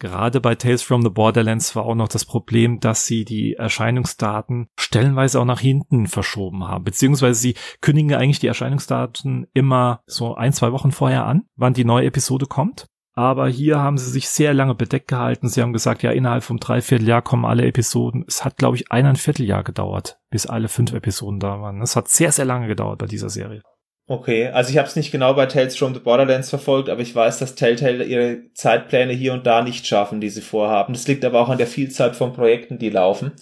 [0.00, 4.68] Gerade bei Tales from the Borderlands war auch noch das Problem, dass sie die Erscheinungsdaten
[4.78, 6.84] stellenweise auch nach hinten verschoben haben.
[6.84, 11.84] Beziehungsweise sie kündigen eigentlich die Erscheinungsdaten immer so ein, zwei Wochen vorher an, wann die
[11.84, 12.86] neue Episode kommt.
[13.14, 15.48] Aber hier haben sie sich sehr lange bedeckt gehalten.
[15.48, 18.24] Sie haben gesagt, ja, innerhalb vom Dreivierteljahr kommen alle Episoden.
[18.28, 21.82] Es hat, glaube ich, eineinviertel Jahr gedauert, bis alle fünf Episoden da waren.
[21.82, 23.62] Es hat sehr, sehr lange gedauert bei dieser Serie.
[24.10, 27.14] Okay, also ich habe es nicht genau bei Tales from the Borderlands verfolgt, aber ich
[27.14, 30.94] weiß, dass Telltale ihre Zeitpläne hier und da nicht schaffen, die sie vorhaben.
[30.94, 33.32] Das liegt aber auch an der Vielzahl von Projekten, die laufen.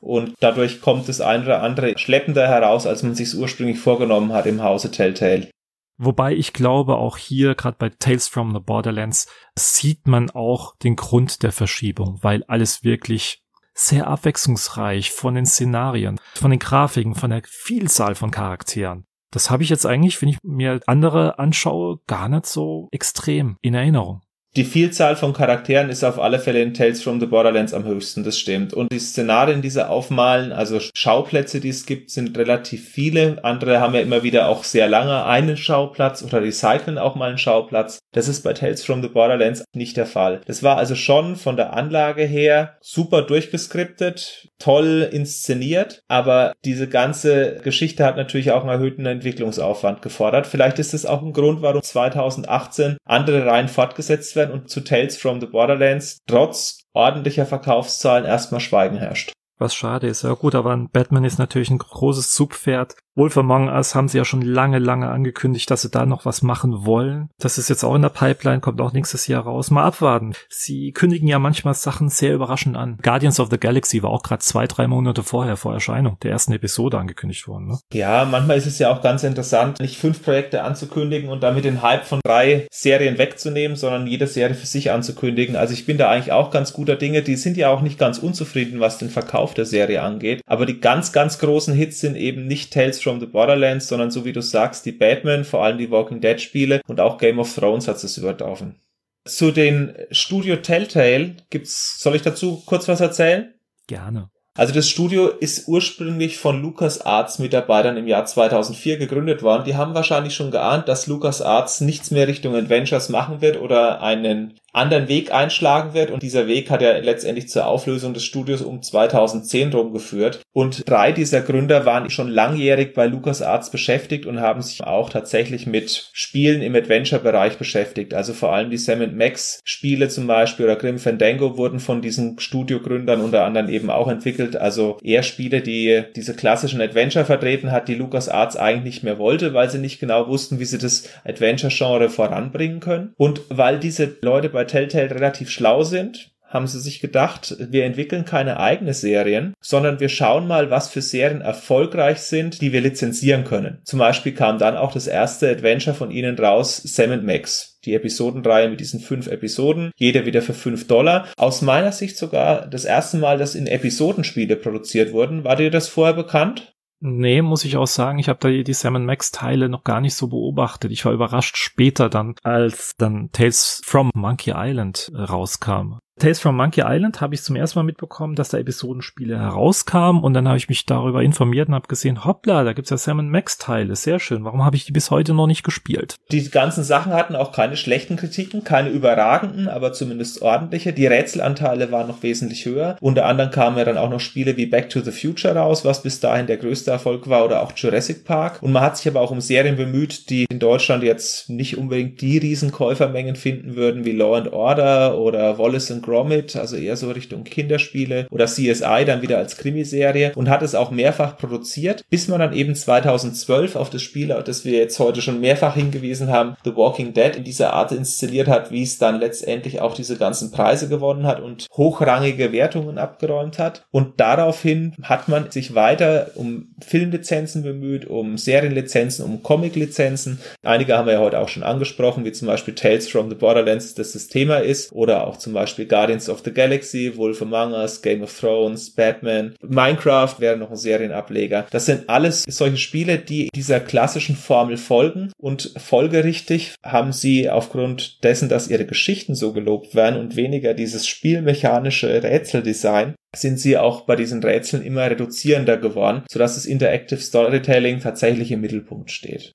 [0.00, 4.46] Und dadurch kommt das eine oder andere schleppender heraus, als man sich ursprünglich vorgenommen hat
[4.46, 5.48] im Hause Telltale.
[5.96, 10.96] Wobei ich glaube, auch hier, gerade bei Tales from the Borderlands, sieht man auch den
[10.96, 13.42] Grund der Verschiebung, weil alles wirklich
[13.74, 19.06] sehr abwechslungsreich von den Szenarien, von den Grafiken, von der Vielzahl von Charakteren.
[19.36, 23.74] Das habe ich jetzt eigentlich, wenn ich mir andere anschaue, gar nicht so extrem in
[23.74, 24.22] Erinnerung.
[24.56, 28.24] Die Vielzahl von Charakteren ist auf alle Fälle in Tales from the Borderlands am höchsten,
[28.24, 28.72] das stimmt.
[28.72, 33.44] Und die Szenarien, die sie aufmalen, also Schauplätze, die es gibt, sind relativ viele.
[33.44, 37.36] Andere haben ja immer wieder auch sehr lange einen Schauplatz oder recyceln auch mal einen
[37.36, 37.98] Schauplatz.
[38.12, 40.40] Das ist bei Tales from the Borderlands nicht der Fall.
[40.46, 47.56] Das war also schon von der Anlage her super durchgeskriptet, toll inszeniert, aber diese ganze
[47.62, 50.46] Geschichte hat natürlich auch einen erhöhten Entwicklungsaufwand gefordert.
[50.46, 55.16] Vielleicht ist es auch ein Grund, warum 2018 andere Reihen fortgesetzt werden und zu Tales
[55.16, 59.32] from the Borderlands trotz ordentlicher Verkaufszahlen erstmal Schweigen herrscht.
[59.58, 60.22] Was schade ist.
[60.22, 64.26] Ja gut, aber Batman ist natürlich ein großes Zugpferd Wolf Among Us haben sie ja
[64.26, 67.30] schon lange, lange angekündigt, dass sie da noch was machen wollen.
[67.38, 69.70] Das ist jetzt auch in der Pipeline, kommt auch nächstes Jahr raus.
[69.70, 70.34] Mal abwarten.
[70.50, 72.98] Sie kündigen ja manchmal Sachen sehr überraschend an.
[73.02, 76.52] Guardians of the Galaxy war auch gerade zwei, drei Monate vorher, vor Erscheinung der ersten
[76.52, 77.68] Episode angekündigt worden.
[77.68, 77.78] Ne?
[77.90, 81.80] Ja, manchmal ist es ja auch ganz interessant, nicht fünf Projekte anzukündigen und damit den
[81.80, 85.56] Hype von drei Serien wegzunehmen, sondern jede Serie für sich anzukündigen.
[85.56, 87.22] Also ich bin da eigentlich auch ganz guter Dinge.
[87.22, 90.42] Die sind ja auch nicht ganz unzufrieden, was den Verkauf der Serie angeht.
[90.44, 94.24] Aber die ganz, ganz großen Hits sind eben nicht Tales from the Borderlands, sondern so
[94.24, 97.54] wie du sagst, die Batman, vor allem die Walking Dead Spiele und auch Game of
[97.54, 98.80] Thrones hat es übertroffen.
[99.24, 103.54] Zu den Studio Telltale gibt's, soll ich dazu kurz was erzählen?
[103.86, 104.28] Gerne.
[104.56, 109.64] Also das Studio ist ursprünglich von LucasArts Mitarbeitern im Jahr 2004 gegründet worden.
[109.64, 114.58] Die haben wahrscheinlich schon geahnt, dass LucasArts nichts mehr Richtung Adventures machen wird oder einen
[114.76, 116.10] anderen Weg einschlagen wird.
[116.10, 120.40] Und dieser Weg hat ja letztendlich zur Auflösung des Studios um 2010 rumgeführt.
[120.52, 125.66] Und drei dieser Gründer waren schon langjährig bei LucasArts beschäftigt und haben sich auch tatsächlich
[125.66, 128.14] mit Spielen im Adventure-Bereich beschäftigt.
[128.14, 132.38] Also vor allem die Sam Max Spiele zum Beispiel oder Grim Fandango wurden von diesen
[132.38, 134.56] Studiogründern unter anderem eben auch entwickelt.
[134.56, 139.54] Also eher Spiele, die diese klassischen Adventure vertreten hat, die LucasArts eigentlich nicht mehr wollte,
[139.54, 143.12] weil sie nicht genau wussten, wie sie das Adventure-Genre voranbringen können.
[143.16, 148.24] Und weil diese Leute bei Telltale relativ schlau sind, haben sie sich gedacht, wir entwickeln
[148.24, 153.44] keine eigene Serien, sondern wir schauen mal, was für Serien erfolgreich sind, die wir lizenzieren
[153.44, 153.80] können.
[153.84, 157.78] Zum Beispiel kam dann auch das erste Adventure von ihnen raus, Sam Max.
[157.84, 161.28] Die Episodenreihe mit diesen fünf Episoden, jeder wieder für fünf Dollar.
[161.36, 165.44] Aus meiner Sicht sogar das erste Mal, dass in Episodenspiele produziert wurden.
[165.44, 166.75] War dir das vorher bekannt?
[167.00, 170.14] Nee, muss ich auch sagen, ich habe da die Sam Max Teile noch gar nicht
[170.14, 170.90] so beobachtet.
[170.92, 175.98] Ich war überrascht später dann, als dann Tales from Monkey Island äh, rauskam.
[176.18, 180.32] Tales from Monkey Island habe ich zum ersten Mal mitbekommen, dass da Episodenspiele herauskamen und
[180.32, 183.58] dann habe ich mich darüber informiert und habe gesehen, hoppla, da gibt's ja Sam Max
[183.58, 184.42] Teile, sehr schön.
[184.42, 186.16] Warum habe ich die bis heute noch nicht gespielt?
[186.32, 190.94] Die ganzen Sachen hatten auch keine schlechten Kritiken, keine überragenden, aber zumindest ordentliche.
[190.94, 192.96] Die Rätselanteile waren noch wesentlich höher.
[193.02, 196.02] Unter anderem kamen ja dann auch noch Spiele wie Back to the Future raus, was
[196.02, 198.62] bis dahin der größte Erfolg war, oder auch Jurassic Park.
[198.62, 202.22] Und man hat sich aber auch um Serien bemüht, die in Deutschland jetzt nicht unbedingt
[202.22, 207.10] die Riesenkäufermengen finden würden, wie Law and Order oder Wallace and Gromit, also eher so
[207.10, 212.28] Richtung Kinderspiele oder CSI dann wieder als Krimiserie und hat es auch mehrfach produziert, bis
[212.28, 216.28] man dann eben 2012 auf das Spiel, auf das wir jetzt heute schon mehrfach hingewiesen
[216.28, 220.16] haben, The Walking Dead in dieser Art inszeniert hat, wie es dann letztendlich auch diese
[220.16, 223.84] ganzen Preise gewonnen hat und hochrangige Wertungen abgeräumt hat.
[223.90, 230.38] Und daraufhin hat man sich weiter um Filmlizenzen bemüht, um Serienlizenzen, um Comiclizenzen.
[230.62, 233.94] Einige haben wir ja heute auch schon angesprochen, wie zum Beispiel Tales from the Borderlands,
[233.94, 238.02] das das Thema ist, oder auch zum Beispiel Guardians of the Galaxy, Wolf Among Us,
[238.02, 241.66] Game of Thrones, Batman, Minecraft wäre noch ein Serienableger.
[241.70, 248.22] Das sind alles solche Spiele, die dieser klassischen Formel folgen und folgerichtig haben sie aufgrund
[248.24, 254.02] dessen, dass ihre Geschichten so gelobt werden und weniger dieses spielmechanische Rätseldesign, sind sie auch
[254.02, 259.52] bei diesen Rätseln immer reduzierender geworden, sodass das Interactive Storytelling tatsächlich im Mittelpunkt steht.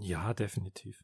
[0.00, 0.98] Ja, definitiv.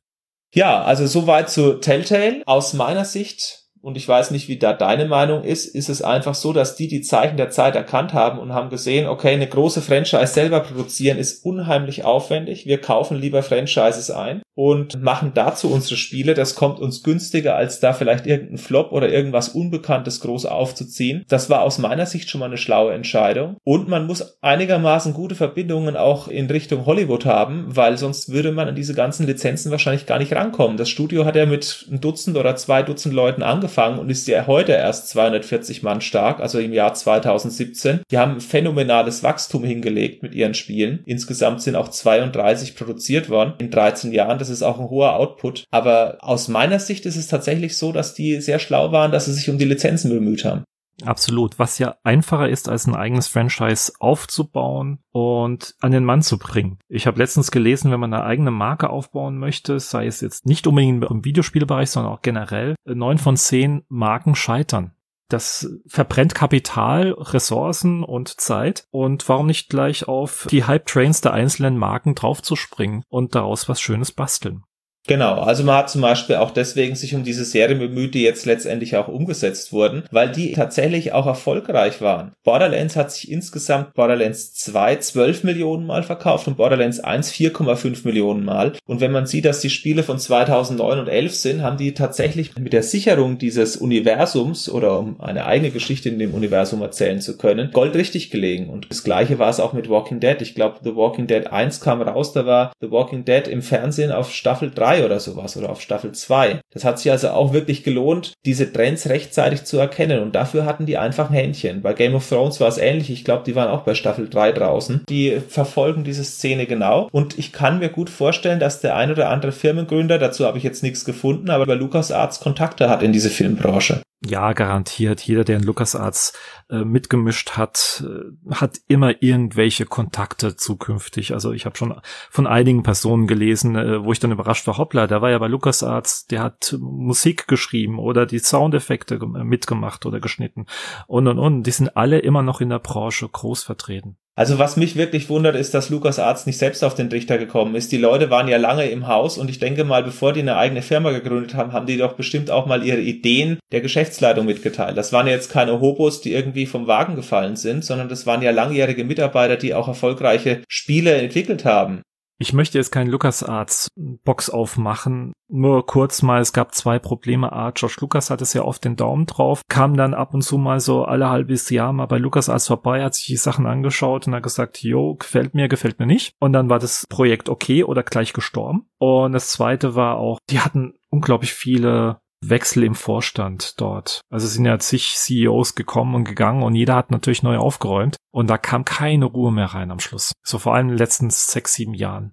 [0.52, 2.42] Ja, also soweit zu Telltale.
[2.44, 6.34] Aus meiner Sicht und ich weiß nicht, wie da deine Meinung ist, ist es einfach
[6.34, 9.80] so, dass die die Zeichen der Zeit erkannt haben und haben gesehen, okay, eine große
[9.80, 12.66] Franchise selber produzieren ist unheimlich aufwendig.
[12.66, 16.34] Wir kaufen lieber Franchises ein und machen dazu unsere Spiele.
[16.34, 21.24] Das kommt uns günstiger, als da vielleicht irgendein Flop oder irgendwas Unbekanntes groß aufzuziehen.
[21.28, 23.56] Das war aus meiner Sicht schon mal eine schlaue Entscheidung.
[23.64, 28.68] Und man muss einigermaßen gute Verbindungen auch in Richtung Hollywood haben, weil sonst würde man
[28.68, 30.76] an diese ganzen Lizenzen wahrscheinlich gar nicht rankommen.
[30.76, 34.26] Das Studio hat ja mit ein Dutzend oder zwei Dutzend Leuten angefangen angefangen und ist
[34.28, 38.00] ja heute erst 240 Mann stark, also im Jahr 2017.
[38.10, 41.00] Die haben phänomenales Wachstum hingelegt mit ihren Spielen.
[41.06, 44.38] Insgesamt sind auch 32 produziert worden in 13 Jahren.
[44.38, 45.64] Das ist auch ein hoher Output.
[45.70, 49.32] Aber aus meiner Sicht ist es tatsächlich so, dass die sehr schlau waren, dass sie
[49.32, 50.64] sich um die Lizenzen bemüht haben.
[51.06, 51.58] Absolut.
[51.58, 56.78] Was ja einfacher ist, als ein eigenes Franchise aufzubauen und an den Mann zu bringen.
[56.88, 60.66] Ich habe letztens gelesen, wenn man eine eigene Marke aufbauen möchte, sei es jetzt nicht
[60.66, 64.92] unbedingt im Videospielbereich, sondern auch generell, neun von zehn Marken scheitern.
[65.30, 68.86] Das verbrennt Kapital, Ressourcen und Zeit.
[68.90, 74.10] Und warum nicht gleich auf die Hype-Trains der einzelnen Marken draufzuspringen und daraus was Schönes
[74.10, 74.64] basteln?
[75.06, 78.44] Genau, also man hat zum Beispiel auch deswegen sich um diese Serie bemüht, die jetzt
[78.44, 82.32] letztendlich auch umgesetzt wurden, weil die tatsächlich auch erfolgreich waren.
[82.44, 88.44] Borderlands hat sich insgesamt Borderlands 2 12 Millionen Mal verkauft und Borderlands 1 4,5 Millionen
[88.44, 88.74] Mal.
[88.86, 92.56] Und wenn man sieht, dass die Spiele von 2009 und 11 sind, haben die tatsächlich
[92.58, 97.38] mit der Sicherung dieses Universums oder um eine eigene Geschichte in dem Universum erzählen zu
[97.38, 98.68] können, Gold richtig gelegen.
[98.68, 100.36] Und das gleiche war es auch mit Walking Dead.
[100.40, 104.12] Ich glaube, The Walking Dead 1 kam raus, da war The Walking Dead im Fernsehen
[104.12, 106.60] auf Staffel 3 oder sowas oder auf Staffel 2.
[106.72, 110.86] Das hat sich also auch wirklich gelohnt, diese Trends rechtzeitig zu erkennen und dafür hatten
[110.86, 111.82] die einfach ein Händchen.
[111.82, 113.10] Bei Game of Thrones war es ähnlich.
[113.10, 115.04] Ich glaube, die waren auch bei Staffel 3 draußen.
[115.08, 119.30] Die verfolgen diese Szene genau und ich kann mir gut vorstellen, dass der ein oder
[119.30, 123.30] andere Firmengründer, dazu habe ich jetzt nichts gefunden, aber bei LucasArts Kontakte hat in diese
[123.30, 124.02] Filmbranche.
[124.22, 125.22] Ja, garantiert.
[125.22, 126.34] Jeder, der in LucasArts
[126.68, 131.32] äh, mitgemischt hat, äh, hat immer irgendwelche Kontakte zukünftig.
[131.32, 131.98] Also ich habe schon
[132.28, 135.48] von einigen Personen gelesen, äh, wo ich dann überrascht war, hoppla, der war ja bei
[135.48, 140.66] LucasArts, der hat Musik geschrieben oder die Soundeffekte äh, mitgemacht oder geschnitten
[141.06, 141.62] und und und.
[141.62, 144.18] Die sind alle immer noch in der Branche groß vertreten.
[144.36, 147.74] Also was mich wirklich wundert, ist, dass Lukas Arzt nicht selbst auf den Trichter gekommen
[147.74, 147.92] ist.
[147.92, 150.82] Die Leute waren ja lange im Haus und ich denke mal, bevor die eine eigene
[150.82, 154.96] Firma gegründet haben, haben die doch bestimmt auch mal ihre Ideen der Geschäftsleitung mitgeteilt.
[154.96, 158.50] Das waren jetzt keine Hobos, die irgendwie vom Wagen gefallen sind, sondern das waren ja
[158.50, 162.02] langjährige Mitarbeiter, die auch erfolgreiche Spiele entwickelt haben.
[162.42, 165.34] Ich möchte jetzt keinen LucasArts Box aufmachen.
[165.48, 167.52] Nur kurz mal, es gab zwei Probleme.
[167.52, 170.56] A, Josh Lucas hat es ja oft den Daumen drauf, kam dann ab und zu
[170.56, 174.34] mal so alle halbes Jahr mal bei LucasArts vorbei, hat sich die Sachen angeschaut und
[174.34, 176.32] hat gesagt, jo, gefällt mir, gefällt mir nicht.
[176.40, 178.86] Und dann war das Projekt okay oder gleich gestorben.
[178.96, 184.20] Und das zweite war auch, die hatten unglaublich viele Wechsel im Vorstand dort.
[184.30, 188.48] Also sind ja zig CEOs gekommen und gegangen und jeder hat natürlich neu aufgeräumt und
[188.48, 190.32] da kam keine Ruhe mehr rein am Schluss.
[190.42, 192.32] So vor allem in den letzten sechs, sieben Jahren.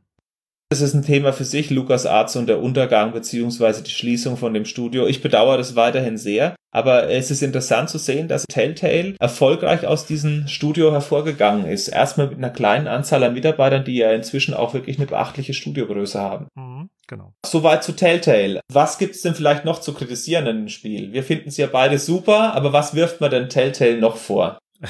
[0.70, 4.54] Das ist ein Thema für sich, Lukas Arzt und der Untergang beziehungsweise die Schließung von
[4.54, 5.08] dem Studio.
[5.08, 10.06] Ich bedauere das weiterhin sehr, aber es ist interessant zu sehen, dass Telltale erfolgreich aus
[10.06, 11.88] diesem Studio hervorgegangen ist.
[11.88, 16.20] Erstmal mit einer kleinen Anzahl an Mitarbeitern, die ja inzwischen auch wirklich eine beachtliche Studiogröße
[16.20, 16.48] haben.
[16.56, 16.77] Mhm,
[17.08, 17.34] genau.
[17.46, 18.62] Soweit zu Telltale.
[18.72, 21.14] Was gibt's denn vielleicht noch zu kritisieren in dem Spiel?
[21.14, 24.58] Wir finden es ja beide super, aber was wirft man denn Telltale noch vor?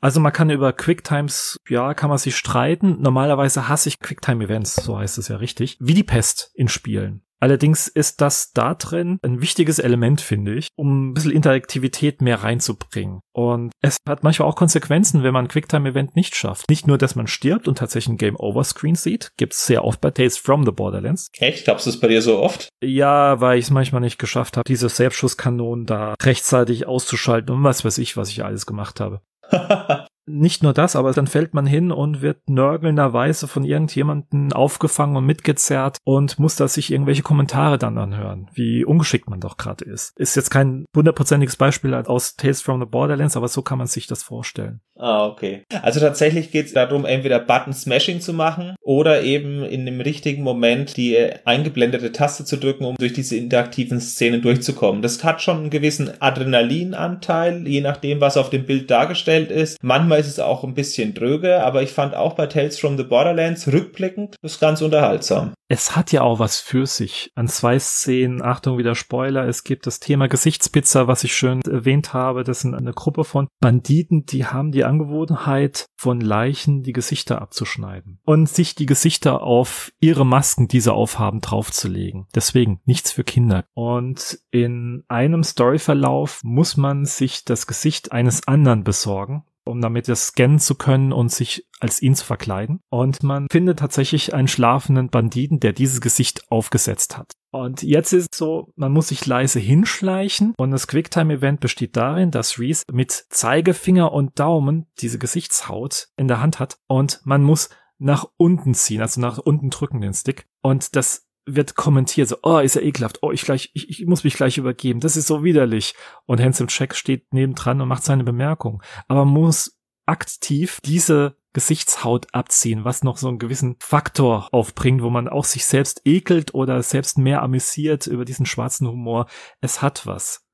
[0.00, 3.00] Also man kann über Quicktimes, ja, kann man sich streiten.
[3.00, 7.22] Normalerweise hasse ich Quicktime-Events, so heißt es ja richtig, wie die Pest in Spielen.
[7.40, 12.42] Allerdings ist das da drin ein wichtiges Element, finde ich, um ein bisschen Interaktivität mehr
[12.42, 13.20] reinzubringen.
[13.32, 16.68] Und es hat manchmal auch Konsequenzen, wenn man ein Quicktime-Event nicht schafft.
[16.68, 20.36] Nicht nur, dass man stirbt und tatsächlich ein Game-Over-Screen sieht, gibt's sehr oft bei Tales
[20.36, 21.28] from the Borderlands.
[21.38, 21.64] Echt?
[21.64, 22.68] Glaubst du es bei dir so oft?
[22.82, 27.84] Ja, weil ich es manchmal nicht geschafft habe, diese Selbstschusskanonen da rechtzeitig auszuschalten und was
[27.84, 29.20] weiß ich, was ich alles gemacht habe.
[30.28, 35.24] Nicht nur das, aber dann fällt man hin und wird nörgelnderweise von irgendjemanden aufgefangen und
[35.24, 40.16] mitgezerrt und muss da sich irgendwelche Kommentare dann anhören, wie ungeschickt man doch gerade ist.
[40.18, 44.06] Ist jetzt kein hundertprozentiges Beispiel aus Tales from the Borderlands, aber so kann man sich
[44.06, 44.80] das vorstellen.
[44.98, 45.62] Ah, okay.
[45.82, 50.96] Also tatsächlich geht es darum, entweder Button-Smashing zu machen oder eben in dem richtigen Moment
[50.96, 55.00] die eingeblendete Taste zu drücken, um durch diese interaktiven Szenen durchzukommen.
[55.00, 59.78] Das hat schon einen gewissen Adrenalinanteil, je nachdem, was auf dem Bild dargestellt ist.
[59.82, 63.04] Manchmal ist es auch ein bisschen dröge, aber ich fand auch bei Tales from the
[63.04, 65.52] Borderlands rückblickend das ganz unterhaltsam.
[65.70, 67.30] Es hat ja auch was für sich.
[67.34, 72.14] An zwei Szenen, Achtung wieder Spoiler, es gibt das Thema Gesichtspizza, was ich schön erwähnt
[72.14, 72.42] habe.
[72.42, 78.18] Das sind eine Gruppe von Banditen, die haben die Angewohnheit, von Leichen die Gesichter abzuschneiden
[78.24, 82.26] und sich die Gesichter auf ihre Masken, die sie aufhaben, draufzulegen.
[82.34, 83.64] Deswegen nichts für Kinder.
[83.74, 90.28] Und in einem Storyverlauf muss man sich das Gesicht eines anderen besorgen, um damit das
[90.28, 92.80] scannen zu können und sich als ihn zu verkleiden.
[92.90, 97.32] Und man findet tatsächlich einen schlafenden Banditen, der dieses Gesicht aufgesetzt hat.
[97.50, 102.30] Und jetzt ist es so, man muss sich leise hinschleichen und das Quicktime-Event besteht darin,
[102.30, 107.70] dass Reese mit Zeigefinger und Daumen diese Gesichtshaut in der Hand hat und man muss
[107.98, 110.46] nach unten ziehen, also nach unten drücken den Stick.
[110.62, 114.24] Und das wird kommentiert, so, oh, ist ja ekelhaft, oh, ich gleich, ich, ich muss
[114.24, 115.94] mich gleich übergeben, das ist so widerlich.
[116.26, 118.82] Und Handsome Check steht nebendran und macht seine Bemerkung.
[119.08, 125.10] Aber man muss aktiv diese Gesichtshaut abziehen, was noch so einen gewissen Faktor aufbringt, wo
[125.10, 129.26] man auch sich selbst ekelt oder selbst mehr amüsiert über diesen schwarzen Humor.
[129.60, 130.44] Es hat was.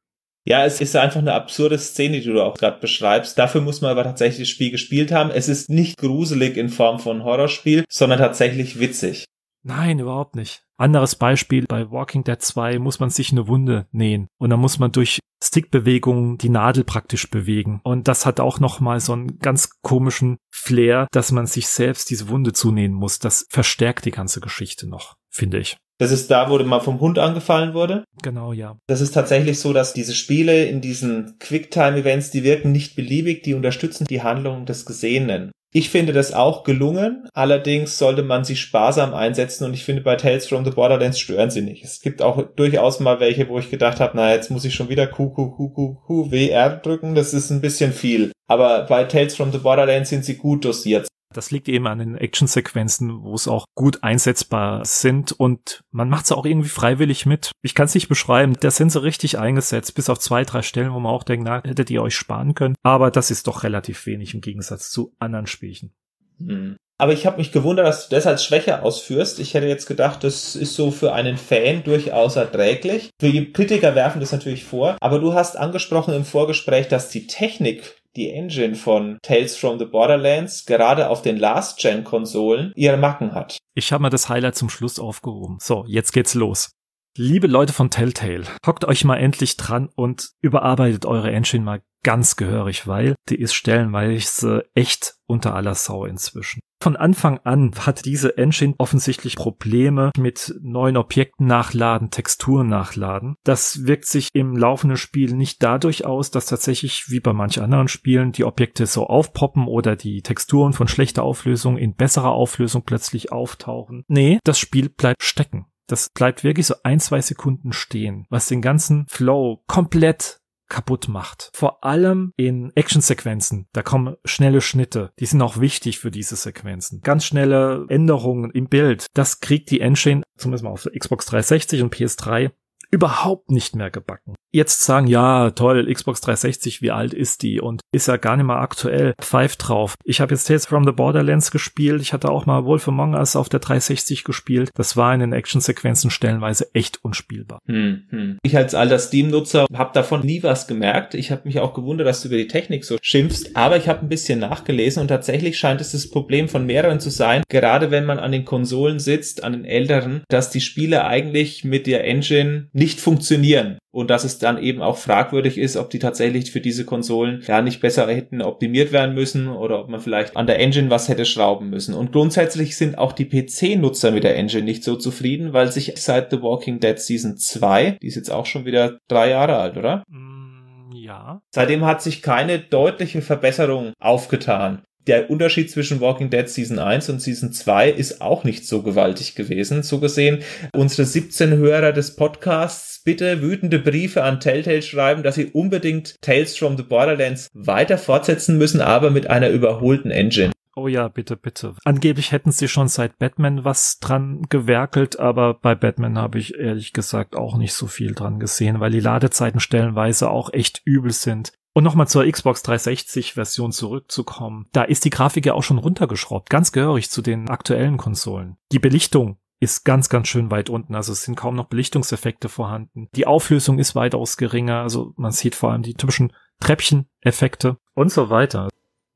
[0.47, 3.38] Ja, es ist einfach eine absurde Szene, die du auch gerade beschreibst.
[3.38, 5.30] Dafür muss man aber tatsächlich das Spiel gespielt haben.
[5.30, 9.24] Es ist nicht gruselig in Form von Horrorspiel, sondern tatsächlich witzig.
[9.64, 10.62] Nein, überhaupt nicht.
[10.76, 14.78] Anderes Beispiel, bei Walking Dead 2 muss man sich eine Wunde nähen und dann muss
[14.78, 17.80] man durch Stickbewegungen die Nadel praktisch bewegen.
[17.82, 22.28] Und das hat auch nochmal so einen ganz komischen Flair, dass man sich selbst diese
[22.28, 23.18] Wunde zunähen muss.
[23.18, 25.76] Das verstärkt die ganze Geschichte noch, finde ich.
[25.98, 28.04] Das ist da, wo mal vom Hund angefallen wurde.
[28.22, 28.76] Genau, ja.
[28.88, 33.54] Das ist tatsächlich so, dass diese Spiele in diesen Quicktime-Events, die wirken nicht beliebig, die
[33.54, 35.52] unterstützen die Handlung des Gesehenen.
[35.76, 40.14] Ich finde das auch gelungen, allerdings sollte man sie sparsam einsetzen und ich finde bei
[40.14, 41.82] Tales from the Borderlands stören sie nicht.
[41.82, 44.88] Es gibt auch durchaus mal welche, wo ich gedacht habe, na jetzt muss ich schon
[44.88, 48.30] wieder QQQQQ WR drücken, das ist ein bisschen viel.
[48.46, 51.08] Aber bei Tales from the Borderlands sind sie gut dosiert.
[51.35, 56.24] Das liegt eben an den Actionsequenzen, wo es auch gut einsetzbar sind und man macht
[56.24, 57.53] es auch irgendwie freiwillig mit.
[57.62, 58.57] Ich kann es nicht beschreiben.
[58.61, 61.62] Da sind sie richtig eingesetzt, bis auf zwei, drei Stellen, wo man auch denkt, na,
[61.62, 62.76] hättet ihr euch sparen können.
[62.82, 65.93] Aber das ist doch relativ wenig im Gegensatz zu anderen Spielchen.
[66.39, 66.76] Hm.
[66.97, 69.41] Aber ich habe mich gewundert, dass du das als Schwäche ausführst.
[69.41, 73.11] Ich hätte jetzt gedacht, das ist so für einen Fan durchaus erträglich.
[73.20, 74.97] Für die Kritiker werfen das natürlich vor.
[75.01, 79.84] Aber du hast angesprochen im Vorgespräch, dass die Technik die Engine von Tales from the
[79.84, 83.58] Borderlands gerade auf den Last-Gen-Konsolen ihre Macken hat.
[83.74, 85.58] Ich habe mir das Highlight zum Schluss aufgehoben.
[85.60, 86.70] So, jetzt geht's los.
[87.16, 92.34] Liebe Leute von Telltale, hockt euch mal endlich dran und überarbeitet eure Engine mal ganz
[92.34, 96.58] gehörig, weil die ist stellenweise echt unter aller Sau inzwischen.
[96.82, 103.36] Von Anfang an hat diese Engine offensichtlich Probleme mit neuen Objekten nachladen, Texturen nachladen.
[103.44, 107.86] Das wirkt sich im laufenden Spiel nicht dadurch aus, dass tatsächlich wie bei manch anderen
[107.86, 113.30] Spielen die Objekte so aufpoppen oder die Texturen von schlechter Auflösung in besserer Auflösung plötzlich
[113.30, 114.02] auftauchen.
[114.08, 115.66] Nee, das Spiel bleibt stecken.
[115.87, 121.51] Das bleibt wirklich so ein, zwei Sekunden stehen, was den ganzen Flow komplett kaputt macht.
[121.55, 123.68] Vor allem in Actionsequenzen.
[123.72, 125.12] Da kommen schnelle Schnitte.
[125.20, 127.01] Die sind auch wichtig für diese Sequenzen.
[127.03, 129.07] Ganz schnelle Änderungen im Bild.
[129.14, 132.51] Das kriegt die Engine, zumindest mal auf Xbox 360 und PS3,
[132.95, 134.36] überhaupt nicht mehr gebacken.
[134.53, 137.61] Jetzt sagen, ja, toll, Xbox 360, wie alt ist die?
[137.61, 139.14] Und ist ja gar nicht mehr aktuell.
[139.20, 139.97] Pfeift drauf.
[140.05, 142.01] Ich habe jetzt Tales from the Borderlands gespielt.
[142.01, 144.70] Ich hatte auch mal Wolf Among Us auf der 360 gespielt.
[144.76, 147.59] Das war in den Actionsequenzen stellenweise echt unspielbar.
[147.66, 148.38] Hm, hm.
[148.45, 151.14] Ich als alter Steam-Nutzer habe davon nie was gemerkt.
[151.14, 153.57] Ich habe mich auch gewundert, dass du über die Technik so schimpfst.
[153.57, 157.11] Aber ich habe ein bisschen nachgelesen und tatsächlich scheint es das Problem von mehreren zu
[157.11, 157.42] sein.
[157.49, 161.88] Gerade wenn man an den Konsolen sitzt, an den älteren, dass die Spiele eigentlich mit
[161.88, 166.51] der Engine nicht funktionieren und dass es dann eben auch fragwürdig ist, ob die tatsächlich
[166.51, 170.47] für diese Konsolen ja nicht besser hätten optimiert werden müssen oder ob man vielleicht an
[170.47, 171.95] der Engine was hätte schrauben müssen.
[171.95, 176.30] Und grundsätzlich sind auch die PC-Nutzer mit der Engine nicht so zufrieden, weil sich seit
[176.30, 180.03] The Walking Dead Season 2, die ist jetzt auch schon wieder drei Jahre alt, oder?
[180.09, 181.41] Mm, ja.
[181.55, 187.20] Seitdem hat sich keine deutliche Verbesserung aufgetan der Unterschied zwischen Walking Dead Season 1 und
[187.20, 189.82] Season 2 ist auch nicht so gewaltig gewesen.
[189.82, 190.40] So gesehen,
[190.72, 196.57] unsere 17 Hörer des Podcasts bitte wütende Briefe an Telltale schreiben, dass sie unbedingt Tales
[196.57, 200.53] from the Borderlands weiter fortsetzen müssen, aber mit einer überholten Engine.
[200.76, 201.74] Oh ja, bitte, bitte.
[201.84, 206.92] Angeblich hätten sie schon seit Batman was dran gewerkelt, aber bei Batman habe ich ehrlich
[206.92, 211.52] gesagt auch nicht so viel dran gesehen, weil die Ladezeiten stellenweise auch echt übel sind.
[211.74, 214.66] Und nochmal zur Xbox 360 Version zurückzukommen.
[214.72, 218.56] Da ist die Grafik ja auch schon runtergeschraubt, ganz gehörig zu den aktuellen Konsolen.
[218.70, 220.94] Die Belichtung ist ganz, ganz schön weit unten.
[220.94, 223.08] Also es sind kaum noch Belichtungseffekte vorhanden.
[223.16, 224.82] Die Auflösung ist weitaus geringer.
[224.82, 228.68] Also man sieht vor allem die typischen Treppcheneffekte und so weiter.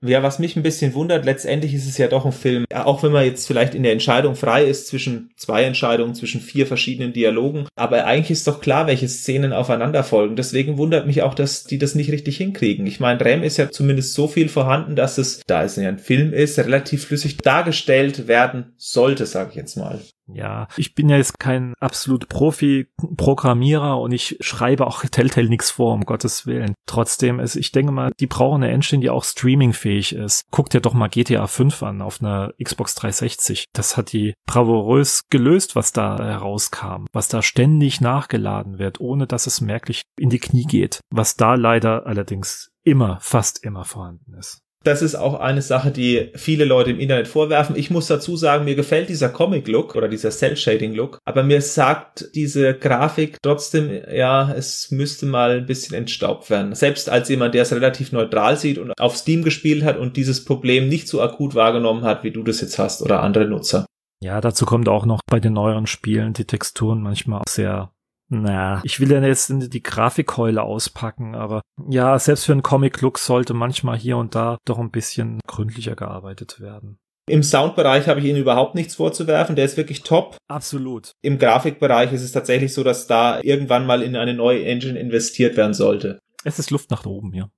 [0.06, 3.10] Ja, was mich ein bisschen wundert, letztendlich ist es ja doch ein Film, auch wenn
[3.10, 7.66] man jetzt vielleicht in der Entscheidung frei ist zwischen zwei Entscheidungen, zwischen vier verschiedenen Dialogen,
[7.74, 10.36] aber eigentlich ist doch klar, welche Szenen aufeinander folgen.
[10.36, 12.86] Deswegen wundert mich auch, dass die das nicht richtig hinkriegen.
[12.86, 15.98] Ich meine, Rem ist ja zumindest so viel vorhanden, dass es, da es ja ein
[15.98, 20.00] Film ist, relativ flüssig dargestellt werden sollte, sage ich jetzt mal.
[20.32, 25.94] Ja, ich bin ja jetzt kein absolut Profi-Programmierer und ich schreibe auch Telltale nichts vor,
[25.94, 26.74] um Gottes Willen.
[26.86, 30.42] Trotzdem ist, ich denke mal, die brauchen eine Engine, die auch streamingfähig ist.
[30.50, 33.64] Guckt dir doch mal GTA 5 an auf einer Xbox 360.
[33.72, 39.46] Das hat die bravourös gelöst, was da herauskam, was da ständig nachgeladen wird, ohne dass
[39.46, 41.00] es merklich in die Knie geht.
[41.10, 44.62] Was da leider allerdings immer, fast immer vorhanden ist.
[44.84, 47.76] Das ist auch eine Sache, die viele Leute im Internet vorwerfen.
[47.76, 52.74] Ich muss dazu sagen, mir gefällt dieser Comic-Look oder dieser Cell-Shading-Look, aber mir sagt diese
[52.74, 56.74] Grafik trotzdem, ja, es müsste mal ein bisschen entstaubt werden.
[56.74, 60.44] Selbst als jemand, der es relativ neutral sieht und auf Steam gespielt hat und dieses
[60.44, 63.84] Problem nicht so akut wahrgenommen hat, wie du das jetzt hast oder andere Nutzer.
[64.20, 67.90] Ja, dazu kommt auch noch bei den neueren Spielen die Texturen manchmal sehr
[68.28, 73.54] na, ich will ja jetzt die Grafikkeule auspacken, aber ja, selbst für einen Comic-Look sollte
[73.54, 76.98] manchmal hier und da doch ein bisschen gründlicher gearbeitet werden.
[77.28, 80.36] Im Soundbereich habe ich Ihnen überhaupt nichts vorzuwerfen, der ist wirklich top.
[80.48, 81.12] Absolut.
[81.22, 85.56] Im Grafikbereich ist es tatsächlich so, dass da irgendwann mal in eine neue Engine investiert
[85.56, 86.18] werden sollte.
[86.44, 87.50] Es ist Luft nach oben, ja.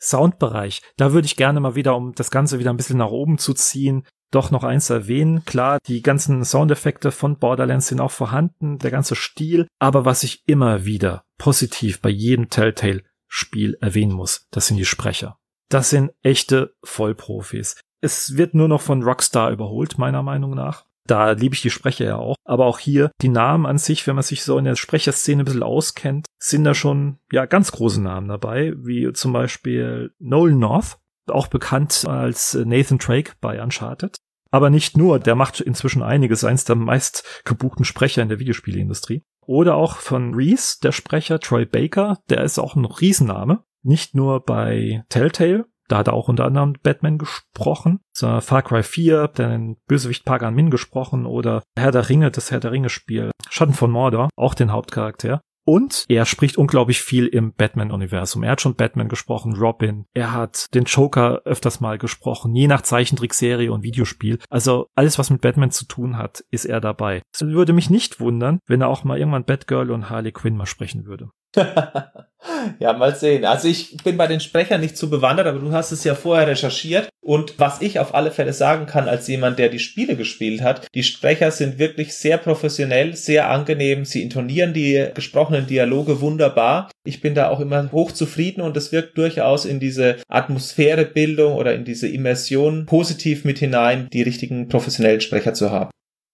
[0.00, 3.38] Soundbereich, da würde ich gerne mal wieder, um das Ganze wieder ein bisschen nach oben
[3.38, 4.04] zu ziehen,
[4.34, 5.44] doch noch eins erwähnen.
[5.44, 9.66] Klar, die ganzen Soundeffekte von Borderlands sind auch vorhanden, der ganze Stil.
[9.78, 15.38] Aber was ich immer wieder positiv bei jedem Telltale-Spiel erwähnen muss, das sind die Sprecher.
[15.68, 17.80] Das sind echte Vollprofis.
[18.00, 20.84] Es wird nur noch von Rockstar überholt, meiner Meinung nach.
[21.06, 22.36] Da liebe ich die Sprecher ja auch.
[22.44, 25.44] Aber auch hier, die Namen an sich, wenn man sich so in der Sprecherszene ein
[25.44, 30.98] bisschen auskennt, sind da schon, ja, ganz große Namen dabei, wie zum Beispiel Nolan North,
[31.28, 34.16] auch bekannt als Nathan Drake bei Uncharted.
[34.54, 39.24] Aber nicht nur, der macht inzwischen einiges, eins der meist gebuchten Sprecher in der Videospielindustrie.
[39.44, 43.64] Oder auch von Reese, der Sprecher Troy Baker, der ist auch ein Riesenname.
[43.82, 48.84] Nicht nur bei Telltale, da hat er auch unter anderem Batman gesprochen, so Far Cry
[48.84, 53.32] 4, den Bösewicht Pagan Min gesprochen oder Herr der Ringe, das Herr der Ringe Spiel,
[53.50, 55.40] Schatten von Mordor, auch den Hauptcharakter.
[55.64, 58.42] Und er spricht unglaublich viel im Batman-Universum.
[58.42, 60.04] Er hat schon Batman gesprochen, Robin.
[60.14, 64.38] Er hat den Joker öfters mal gesprochen, je nach Zeichentrickserie und Videospiel.
[64.50, 67.22] Also alles, was mit Batman zu tun hat, ist er dabei.
[67.32, 70.66] Es würde mich nicht wundern, wenn er auch mal irgendwann Batgirl und Harley Quinn mal
[70.66, 71.30] sprechen würde.
[72.78, 73.44] ja, mal sehen.
[73.44, 76.46] Also ich bin bei den Sprechern nicht zu bewandert, aber du hast es ja vorher
[76.46, 77.08] recherchiert.
[77.22, 80.86] Und was ich auf alle Fälle sagen kann, als jemand, der die Spiele gespielt hat,
[80.94, 84.04] die Sprecher sind wirklich sehr professionell, sehr angenehm.
[84.04, 86.90] Sie intonieren die gesprochenen Dialoge wunderbar.
[87.04, 91.84] Ich bin da auch immer hochzufrieden und es wirkt durchaus in diese Atmosphärebildung oder in
[91.84, 95.90] diese Immersion positiv mit hinein, die richtigen professionellen Sprecher zu haben.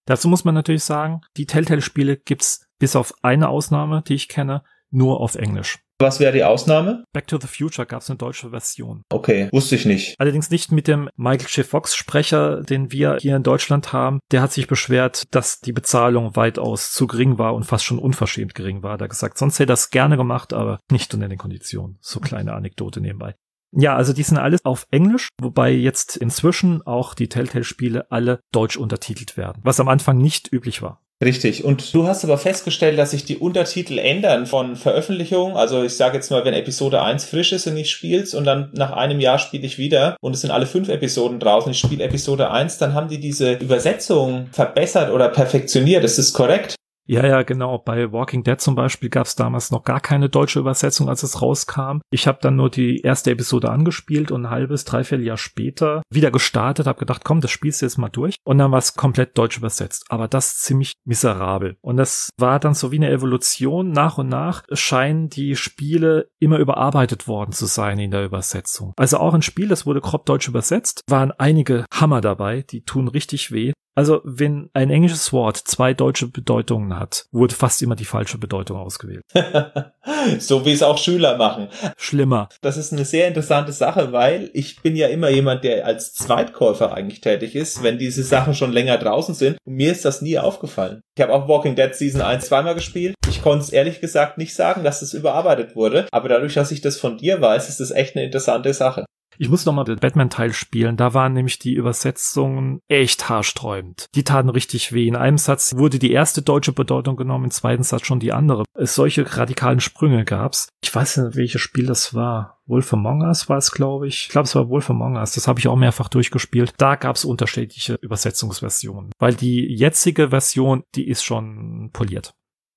[0.06, 4.64] Dazu muss man natürlich sagen, die Telltale-Spiele gibt's bis auf eine Ausnahme, die ich kenne,
[4.90, 5.78] nur auf Englisch.
[6.00, 7.04] Was wäre die Ausnahme?
[7.12, 9.02] Back to the Future gab es eine deutsche Version.
[9.10, 10.14] Okay, wusste ich nicht.
[10.18, 11.66] Allerdings nicht mit dem Michael J.
[11.66, 14.18] Fox Sprecher, den wir hier in Deutschland haben.
[14.30, 18.54] Der hat sich beschwert, dass die Bezahlung weitaus zu gering war und fast schon unverschämt
[18.54, 18.96] gering war.
[18.96, 21.98] Da gesagt, sonst hätte er das gerne gemacht, aber nicht unter den Konditionen.
[22.00, 23.34] So kleine Anekdote nebenbei.
[23.72, 28.76] Ja, also die sind alles auf Englisch, wobei jetzt inzwischen auch die Telltale-Spiele alle deutsch
[28.76, 31.02] untertitelt werden, was am Anfang nicht üblich war.
[31.22, 31.64] Richtig.
[31.64, 35.54] Und du hast aber festgestellt, dass sich die Untertitel ändern von Veröffentlichung.
[35.54, 38.70] Also ich sage jetzt mal, wenn Episode 1 frisch ist und ich spiel's und dann
[38.72, 42.04] nach einem Jahr spiele ich wieder und es sind alle fünf Episoden draußen, ich spiele
[42.04, 46.04] Episode 1, dann haben die diese Übersetzung verbessert oder perfektioniert.
[46.04, 46.76] Ist das korrekt?
[47.06, 47.78] Ja, ja, genau.
[47.78, 51.42] Bei Walking Dead zum Beispiel gab es damals noch gar keine deutsche Übersetzung, als es
[51.42, 52.00] rauskam.
[52.10, 56.30] Ich habe dann nur die erste Episode angespielt und ein halbes, dreiviertel Jahr später wieder
[56.30, 58.36] gestartet, habe gedacht, komm, das spielst du jetzt mal durch.
[58.44, 60.04] Und dann war es komplett deutsch übersetzt.
[60.08, 61.76] Aber das ziemlich miserabel.
[61.80, 63.90] Und das war dann so wie eine Evolution.
[63.90, 68.92] Nach und nach scheinen die Spiele immer überarbeitet worden zu sein in der Übersetzung.
[68.96, 73.08] Also auch ein Spiel, das wurde grob deutsch übersetzt, waren einige Hammer dabei, die tun
[73.08, 73.72] richtig weh.
[74.00, 78.78] Also, wenn ein englisches Wort zwei deutsche Bedeutungen hat, wurde fast immer die falsche Bedeutung
[78.78, 79.22] ausgewählt.
[80.38, 81.68] so wie es auch Schüler machen.
[81.98, 82.48] Schlimmer.
[82.62, 86.94] Das ist eine sehr interessante Sache, weil ich bin ja immer jemand, der als Zweitkäufer
[86.94, 89.58] eigentlich tätig ist, wenn diese Sachen schon länger draußen sind.
[89.66, 91.02] Und mir ist das nie aufgefallen.
[91.14, 93.14] Ich habe auch Walking Dead Season 1 zweimal gespielt.
[93.28, 96.06] Ich konnte es ehrlich gesagt nicht sagen, dass es überarbeitet wurde.
[96.10, 99.04] Aber dadurch, dass ich das von dir weiß, ist das echt eine interessante Sache.
[99.38, 100.96] Ich muss noch mal den Batman-Teil spielen.
[100.96, 104.06] Da waren nämlich die Übersetzungen echt haarsträubend.
[104.14, 105.06] Die taten richtig weh.
[105.06, 108.64] In einem Satz wurde die erste deutsche Bedeutung genommen, im zweiten Satz schon die andere.
[108.74, 110.68] Es solche radikalen Sprünge gab's.
[110.82, 112.60] Ich weiß nicht, welches Spiel das war.
[112.66, 114.26] Wolf Among Us war es, glaube ich.
[114.26, 115.32] Ich glaube, es war Wolf Among Us.
[115.32, 116.74] Das habe ich auch mehrfach durchgespielt.
[116.78, 119.10] Da gab's unterschiedliche Übersetzungsversionen.
[119.18, 122.32] Weil die jetzige Version, die ist schon poliert.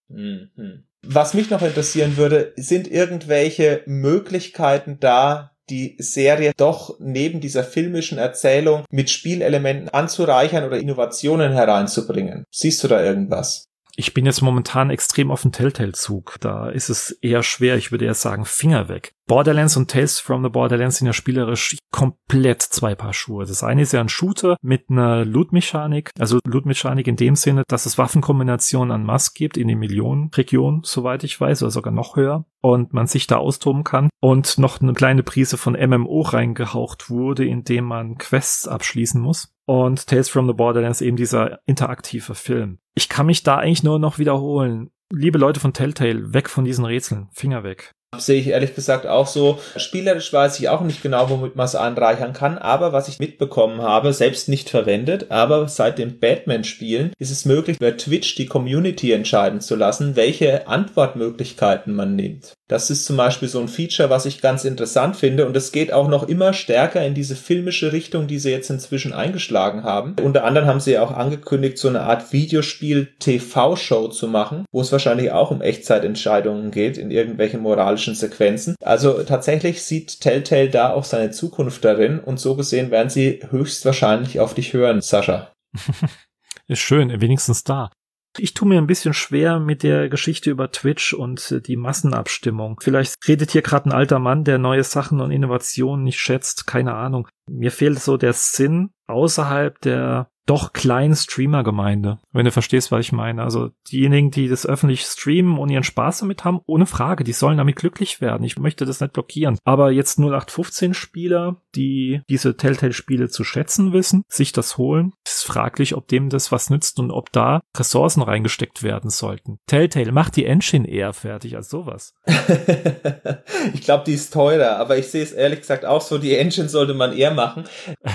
[0.10, 0.86] Mhm.
[1.06, 8.18] Was mich noch interessieren würde, sind irgendwelche Möglichkeiten da, die Serie doch neben dieser filmischen
[8.18, 12.46] Erzählung mit Spielelementen anzureichern oder Innovationen hereinzubringen.
[12.52, 13.66] Siehst du da irgendwas?
[13.96, 16.38] Ich bin jetzt momentan extrem auf dem Telltale-Zug.
[16.40, 17.78] Da ist es eher schwer.
[17.78, 19.14] Ich würde eher sagen, Finger weg.
[19.28, 23.46] Borderlands und Tales from the Borderlands sind ja spielerisch komplett zwei Paar Schuhe.
[23.46, 27.86] Das eine ist ja ein Shooter mit einer Loot-Mechanik, also Loot-Mechanik in dem Sinne, dass
[27.86, 32.46] es Waffenkombinationen an Mass gibt in den Millionenregionen, soweit ich weiß, oder sogar noch höher
[32.62, 37.46] und man sich da austoben kann und noch eine kleine Prise von MMO reingehaucht wurde,
[37.46, 39.53] indem man Quests abschließen muss.
[39.66, 42.80] Und Tales from the Borderlands eben dieser interaktive Film.
[42.96, 44.92] Ich kann mich da eigentlich nur noch wiederholen.
[45.12, 47.92] Liebe Leute von Telltale, weg von diesen Rätseln, Finger weg.
[48.18, 49.60] Sehe ich ehrlich gesagt auch so.
[49.76, 53.82] Spielerisch weiß ich auch nicht genau, womit man es anreichern kann, aber was ich mitbekommen
[53.82, 59.12] habe, selbst nicht verwendet, aber seit dem Batman-Spielen ist es möglich, bei Twitch die Community
[59.12, 62.54] entscheiden zu lassen, welche Antwortmöglichkeiten man nimmt.
[62.70, 65.92] Das ist zum Beispiel so ein Feature, was ich ganz interessant finde und es geht
[65.92, 70.16] auch noch immer stärker in diese filmische Richtung, die sie jetzt inzwischen eingeschlagen haben.
[70.24, 74.92] Unter anderem haben sie ja auch angekündigt, so eine Art Videospiel-TV-Show zu machen, wo es
[74.92, 78.76] wahrscheinlich auch um Echtzeitentscheidungen geht in irgendwelchen moralischen Sequenzen.
[78.82, 84.40] Also tatsächlich sieht Telltale da auch seine Zukunft darin und so gesehen werden sie höchstwahrscheinlich
[84.40, 85.52] auf dich hören, Sascha.
[86.68, 87.90] Ist schön, wenigstens da.
[88.38, 92.80] Ich tue mir ein bisschen schwer mit der Geschichte über Twitch und äh, die Massenabstimmung.
[92.82, 96.96] Vielleicht redet hier gerade ein alter Mann, der neue Sachen und Innovationen nicht schätzt, keine
[96.96, 97.28] Ahnung.
[97.50, 103.12] Mir fehlt so der Sinn außerhalb der doch kleinen Streamer-Gemeinde, wenn du verstehst, was ich
[103.12, 103.44] meine.
[103.44, 107.58] Also diejenigen, die das öffentlich streamen und ihren Spaß damit haben, ohne Frage, die sollen
[107.58, 108.44] damit glücklich werden.
[108.44, 109.58] Ich möchte das nicht blockieren.
[109.64, 115.14] Aber jetzt 0815-Spieler, die diese Telltale-Spiele zu schätzen wissen, sich das holen,
[115.44, 119.60] ist fraglich, ob dem das was nützt und ob da Ressourcen reingesteckt werden sollten.
[119.68, 122.14] Telltale macht die Engine eher fertig als sowas.
[123.74, 126.70] ich glaube, die ist teurer, aber ich sehe es ehrlich gesagt auch so, die Engine
[126.70, 127.66] sollte man eher machen.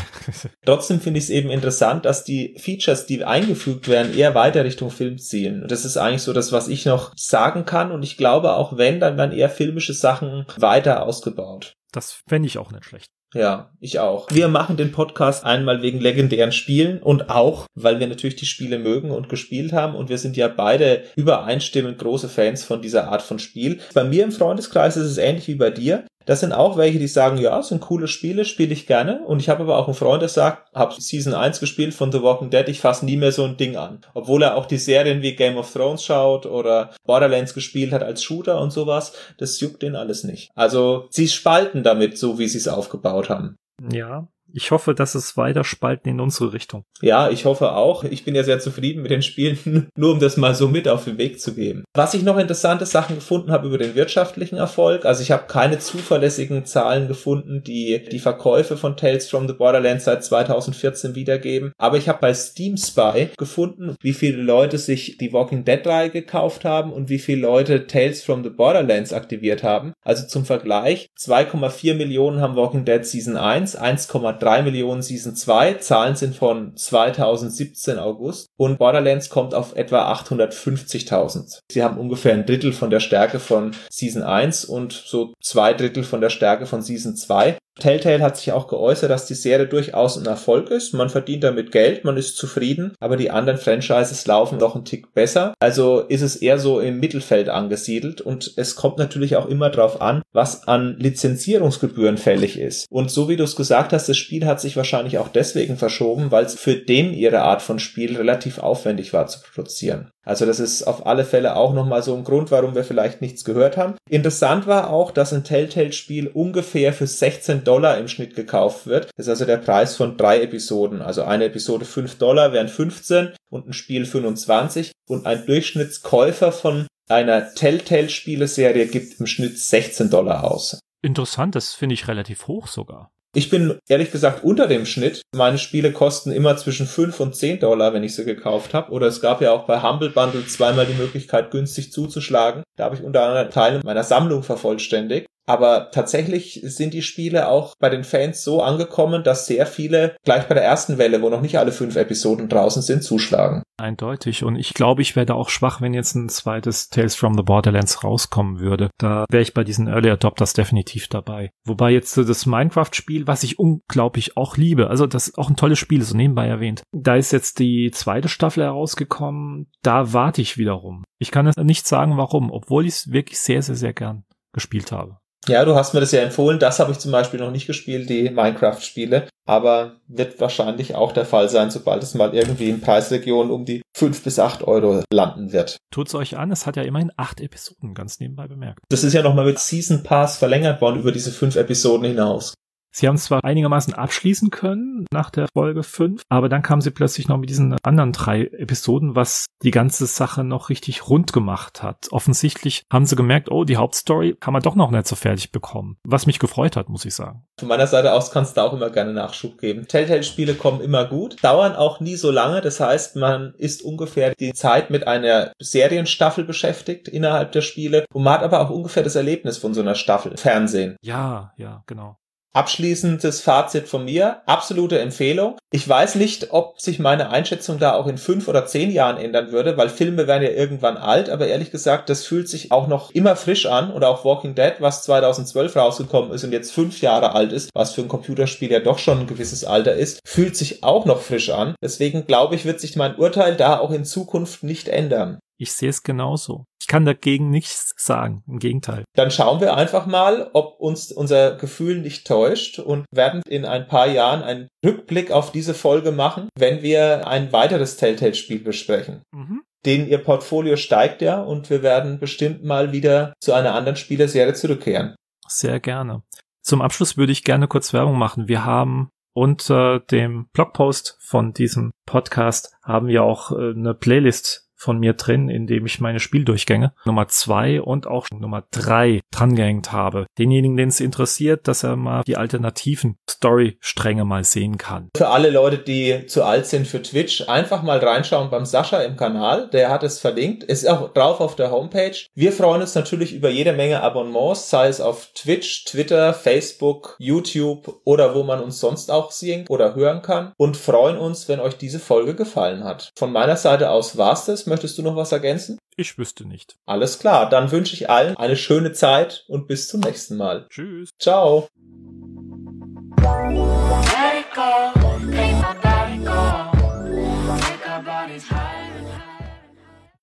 [0.65, 4.91] Trotzdem finde ich es eben interessant, dass die Features, die eingefügt werden, eher weiter Richtung
[4.91, 5.63] Film zielen.
[5.63, 7.93] Und das ist eigentlich so das, was ich noch sagen kann.
[7.93, 11.75] Und ich glaube, auch wenn, dann werden eher filmische Sachen weiter ausgebaut.
[11.93, 13.11] Das fände ich auch nicht schlecht.
[13.35, 14.31] Ja, ich auch.
[14.31, 18.79] Wir machen den Podcast einmal wegen legendären Spielen und auch, weil wir natürlich die Spiele
[18.79, 23.21] mögen und gespielt haben und wir sind ja beide übereinstimmend große Fans von dieser Art
[23.21, 23.81] von Spiel.
[23.93, 26.05] Bei mir im Freundeskreis ist es ähnlich wie bei dir.
[26.29, 29.25] Das sind auch welche, die sagen, ja, sind coole Spiele, spiele ich gerne.
[29.25, 32.23] Und ich habe aber auch einen Freund, der sagt, habe Season 1 gespielt von The
[32.23, 34.03] Walking Dead, ich fasse nie mehr so ein Ding an.
[34.13, 38.23] Obwohl er auch die Serien wie Game of Thrones schaut oder Borderlands gespielt hat als
[38.23, 40.51] Shooter und sowas, das juckt den alles nicht.
[40.55, 43.57] Also sie spalten damit, so wie sie es aufgebaut haben.
[43.91, 46.85] Ja, ich hoffe, dass es weiter spalten in unsere Richtung.
[47.01, 48.05] Ja, ich hoffe auch.
[48.05, 51.05] Ich bin ja sehr zufrieden mit den Spielen, nur um das mal so mit auf
[51.05, 51.85] den Weg zu geben.
[51.95, 55.79] Was ich noch interessante Sachen gefunden habe über den wirtschaftlichen Erfolg, also ich habe keine
[55.79, 61.97] zuverlässigen Zahlen gefunden, die die Verkäufe von Tales from the Borderlands seit 2014 wiedergeben, aber
[61.97, 66.65] ich habe bei Steam Spy gefunden, wie viele Leute sich die Walking Dead Reihe gekauft
[66.65, 69.93] haben und wie viele Leute Tales from the Borderlands aktiviert haben.
[70.05, 75.75] Also zum Vergleich, 2,4 Millionen haben Walking Dead Season 1, 1,3 3 Millionen Season 2.
[75.75, 78.49] Zahlen sind von 2017 August.
[78.57, 81.61] Und Borderlands kommt auf etwa 850.000.
[81.71, 86.05] Sie haben ungefähr ein Drittel von der Stärke von Season 1 und so zwei Drittel
[86.05, 87.59] von der Stärke von Season 2.
[87.79, 90.93] Telltale hat sich auch geäußert, dass die Serie durchaus ein Erfolg ist.
[90.95, 95.15] Man verdient damit Geld, man ist zufrieden, aber die anderen Franchises laufen noch einen Tick
[95.15, 95.55] besser.
[95.61, 100.01] Also ist es eher so im Mittelfeld angesiedelt und es kommt natürlich auch immer darauf
[100.01, 102.87] an, was an Lizenzierungsgebühren fällig ist.
[102.91, 106.31] Und so wie du es gesagt hast, das Spiel hat sich wahrscheinlich auch deswegen verschoben,
[106.31, 110.11] weil es für den ihre Art von Spiel relativ aufwendig war zu produzieren.
[110.29, 113.45] Also das ist auf alle Fälle auch nochmal so ein Grund, warum wir vielleicht nichts
[113.45, 113.95] gehört haben.
[114.11, 119.11] Interessant war auch, dass ein Telltale-Spiel ungefähr für 16 Dollar im Schnitt gekauft wird.
[119.17, 121.03] Das ist also der Preis von drei Episoden.
[121.03, 124.93] Also eine Episode 5 Dollar wären 15 und ein Spiel 25.
[125.07, 130.81] Und ein Durchschnittskäufer von einer Telltale-Spieleserie gibt im Schnitt 16 Dollar aus.
[131.03, 133.11] Interessant, das finde ich relativ hoch sogar.
[133.35, 135.21] Ich bin ehrlich gesagt unter dem Schnitt.
[135.37, 138.91] Meine Spiele kosten immer zwischen 5 und 10 Dollar, wenn ich sie gekauft habe.
[138.93, 142.63] Oder es gab ja auch bei Humble Bundle zweimal die Möglichkeit, günstig zuzuschlagen.
[142.77, 145.27] Da habe ich unter anderem Teile meiner Sammlung vervollständigt.
[145.49, 150.47] Aber tatsächlich sind die Spiele auch bei den Fans so angekommen, dass sehr viele gleich
[150.47, 153.63] bei der ersten Welle, wo noch nicht alle fünf Episoden draußen sind, zuschlagen.
[153.79, 154.45] Eindeutig.
[154.45, 158.05] Und ich glaube, ich werde auch schwach, wenn jetzt ein zweites Tales from the Borderlands
[158.05, 158.91] rauskommen würde.
[158.99, 161.51] Da wäre ich bei diesen Early Adopters definitiv dabei.
[161.65, 165.79] Wobei jetzt das Minecraft-Spiel, was ich unglaublich auch liebe, also das ist auch ein tolles
[165.79, 166.83] Spiel, so nebenbei erwähnt.
[166.93, 169.71] Da ist jetzt die zweite Staffel herausgekommen.
[169.83, 171.05] Da warte ich wiederum.
[171.19, 174.93] Ich kann es nicht sagen, warum, obwohl ich es wirklich sehr, sehr, sehr gern gespielt
[174.93, 175.19] habe.
[175.47, 176.59] Ja, du hast mir das ja empfohlen.
[176.59, 179.29] Das habe ich zum Beispiel noch nicht gespielt, die Minecraft-Spiele.
[179.47, 183.81] Aber wird wahrscheinlich auch der Fall sein, sobald es mal irgendwie in Preisregionen um die
[183.97, 185.79] fünf bis acht Euro landen wird.
[185.91, 188.81] Tut's euch an, es hat ja immerhin acht Episoden, ganz nebenbei bemerkt.
[188.91, 192.53] Das ist ja nochmal mit Season Pass verlängert worden über diese fünf Episoden hinaus.
[192.91, 197.29] Sie haben zwar einigermaßen abschließen können nach der Folge 5, aber dann kamen sie plötzlich
[197.29, 202.09] noch mit diesen anderen drei Episoden, was die ganze Sache noch richtig rund gemacht hat.
[202.11, 205.97] Offensichtlich haben sie gemerkt, oh, die Hauptstory kann man doch noch nicht so fertig bekommen.
[206.05, 207.45] Was mich gefreut hat, muss ich sagen.
[207.59, 209.89] Von meiner Seite aus kannst du auch immer gerne Nachschub geben.
[209.89, 212.61] Telltale-Spiele kommen immer gut, dauern auch nie so lange.
[212.61, 218.23] Das heißt, man ist ungefähr die Zeit mit einer Serienstaffel beschäftigt innerhalb der Spiele und
[218.23, 220.97] man hat aber auch ungefähr das Erlebnis von so einer Staffel Fernsehen.
[221.03, 222.17] Ja, ja, genau.
[222.55, 224.43] Abschließendes Fazit von mir.
[224.47, 225.57] Absolute Empfehlung.
[225.71, 229.53] Ich weiß nicht, ob sich meine Einschätzung da auch in fünf oder zehn Jahren ändern
[229.53, 233.11] würde, weil Filme werden ja irgendwann alt, aber ehrlich gesagt, das fühlt sich auch noch
[233.11, 237.35] immer frisch an oder auch Walking Dead, was 2012 rausgekommen ist und jetzt fünf Jahre
[237.35, 240.83] alt ist, was für ein Computerspiel ja doch schon ein gewisses Alter ist, fühlt sich
[240.83, 241.75] auch noch frisch an.
[241.83, 245.39] Deswegen glaube ich, wird sich mein Urteil da auch in Zukunft nicht ändern.
[245.59, 246.67] Ich sehe es genauso.
[246.81, 248.45] Ich kann dagegen nichts sagen.
[248.47, 249.05] Im Gegenteil.
[249.15, 253.89] Dann schauen wir einfach mal, ob uns unser Gefühl nicht täuscht und werden in ein
[253.89, 259.23] paar Jahren einen Rückblick auf diese Folge machen, wenn wir ein weiteres Telltale-Spiel besprechen.
[259.33, 259.63] Mhm.
[259.85, 264.55] Den ihr Portfolio steigt ja und wir werden bestimmt mal wieder zu einer anderen Spieleserie
[264.55, 265.17] zurückkehren.
[265.49, 266.23] Sehr gerne.
[266.63, 268.49] Zum Abschluss würde ich gerne kurz Werbung machen.
[268.49, 274.99] Wir haben unter dem Blogpost von diesem Podcast haben wir auch äh, eine Playlist von
[274.99, 280.27] mir drin, in dem ich meine Spieldurchgänge Nummer zwei und auch Nummer drei drangehängt habe.
[280.39, 285.11] Denjenigen, den es interessiert, dass er mal die alternativen Story-Stränge mal sehen kann.
[285.17, 289.17] Für alle Leute, die zu alt sind für Twitch, einfach mal reinschauen beim Sascha im
[289.17, 289.69] Kanal.
[289.71, 290.63] Der hat es verlinkt.
[290.65, 292.17] Ist auch drauf auf der Homepage.
[292.35, 298.01] Wir freuen uns natürlich über jede Menge Abonnements, sei es auf Twitch, Twitter, Facebook, YouTube
[298.05, 301.77] oder wo man uns sonst auch sehen oder hören kann und freuen uns, wenn euch
[301.77, 303.11] diese Folge gefallen hat.
[303.17, 305.79] Von meiner Seite aus war's das möchtest du noch was ergänzen?
[305.97, 306.77] Ich wüsste nicht.
[306.87, 310.67] Alles klar, dann wünsche ich allen eine schöne Zeit und bis zum nächsten Mal.
[310.71, 311.11] Tschüss.
[311.19, 311.69] Ciao.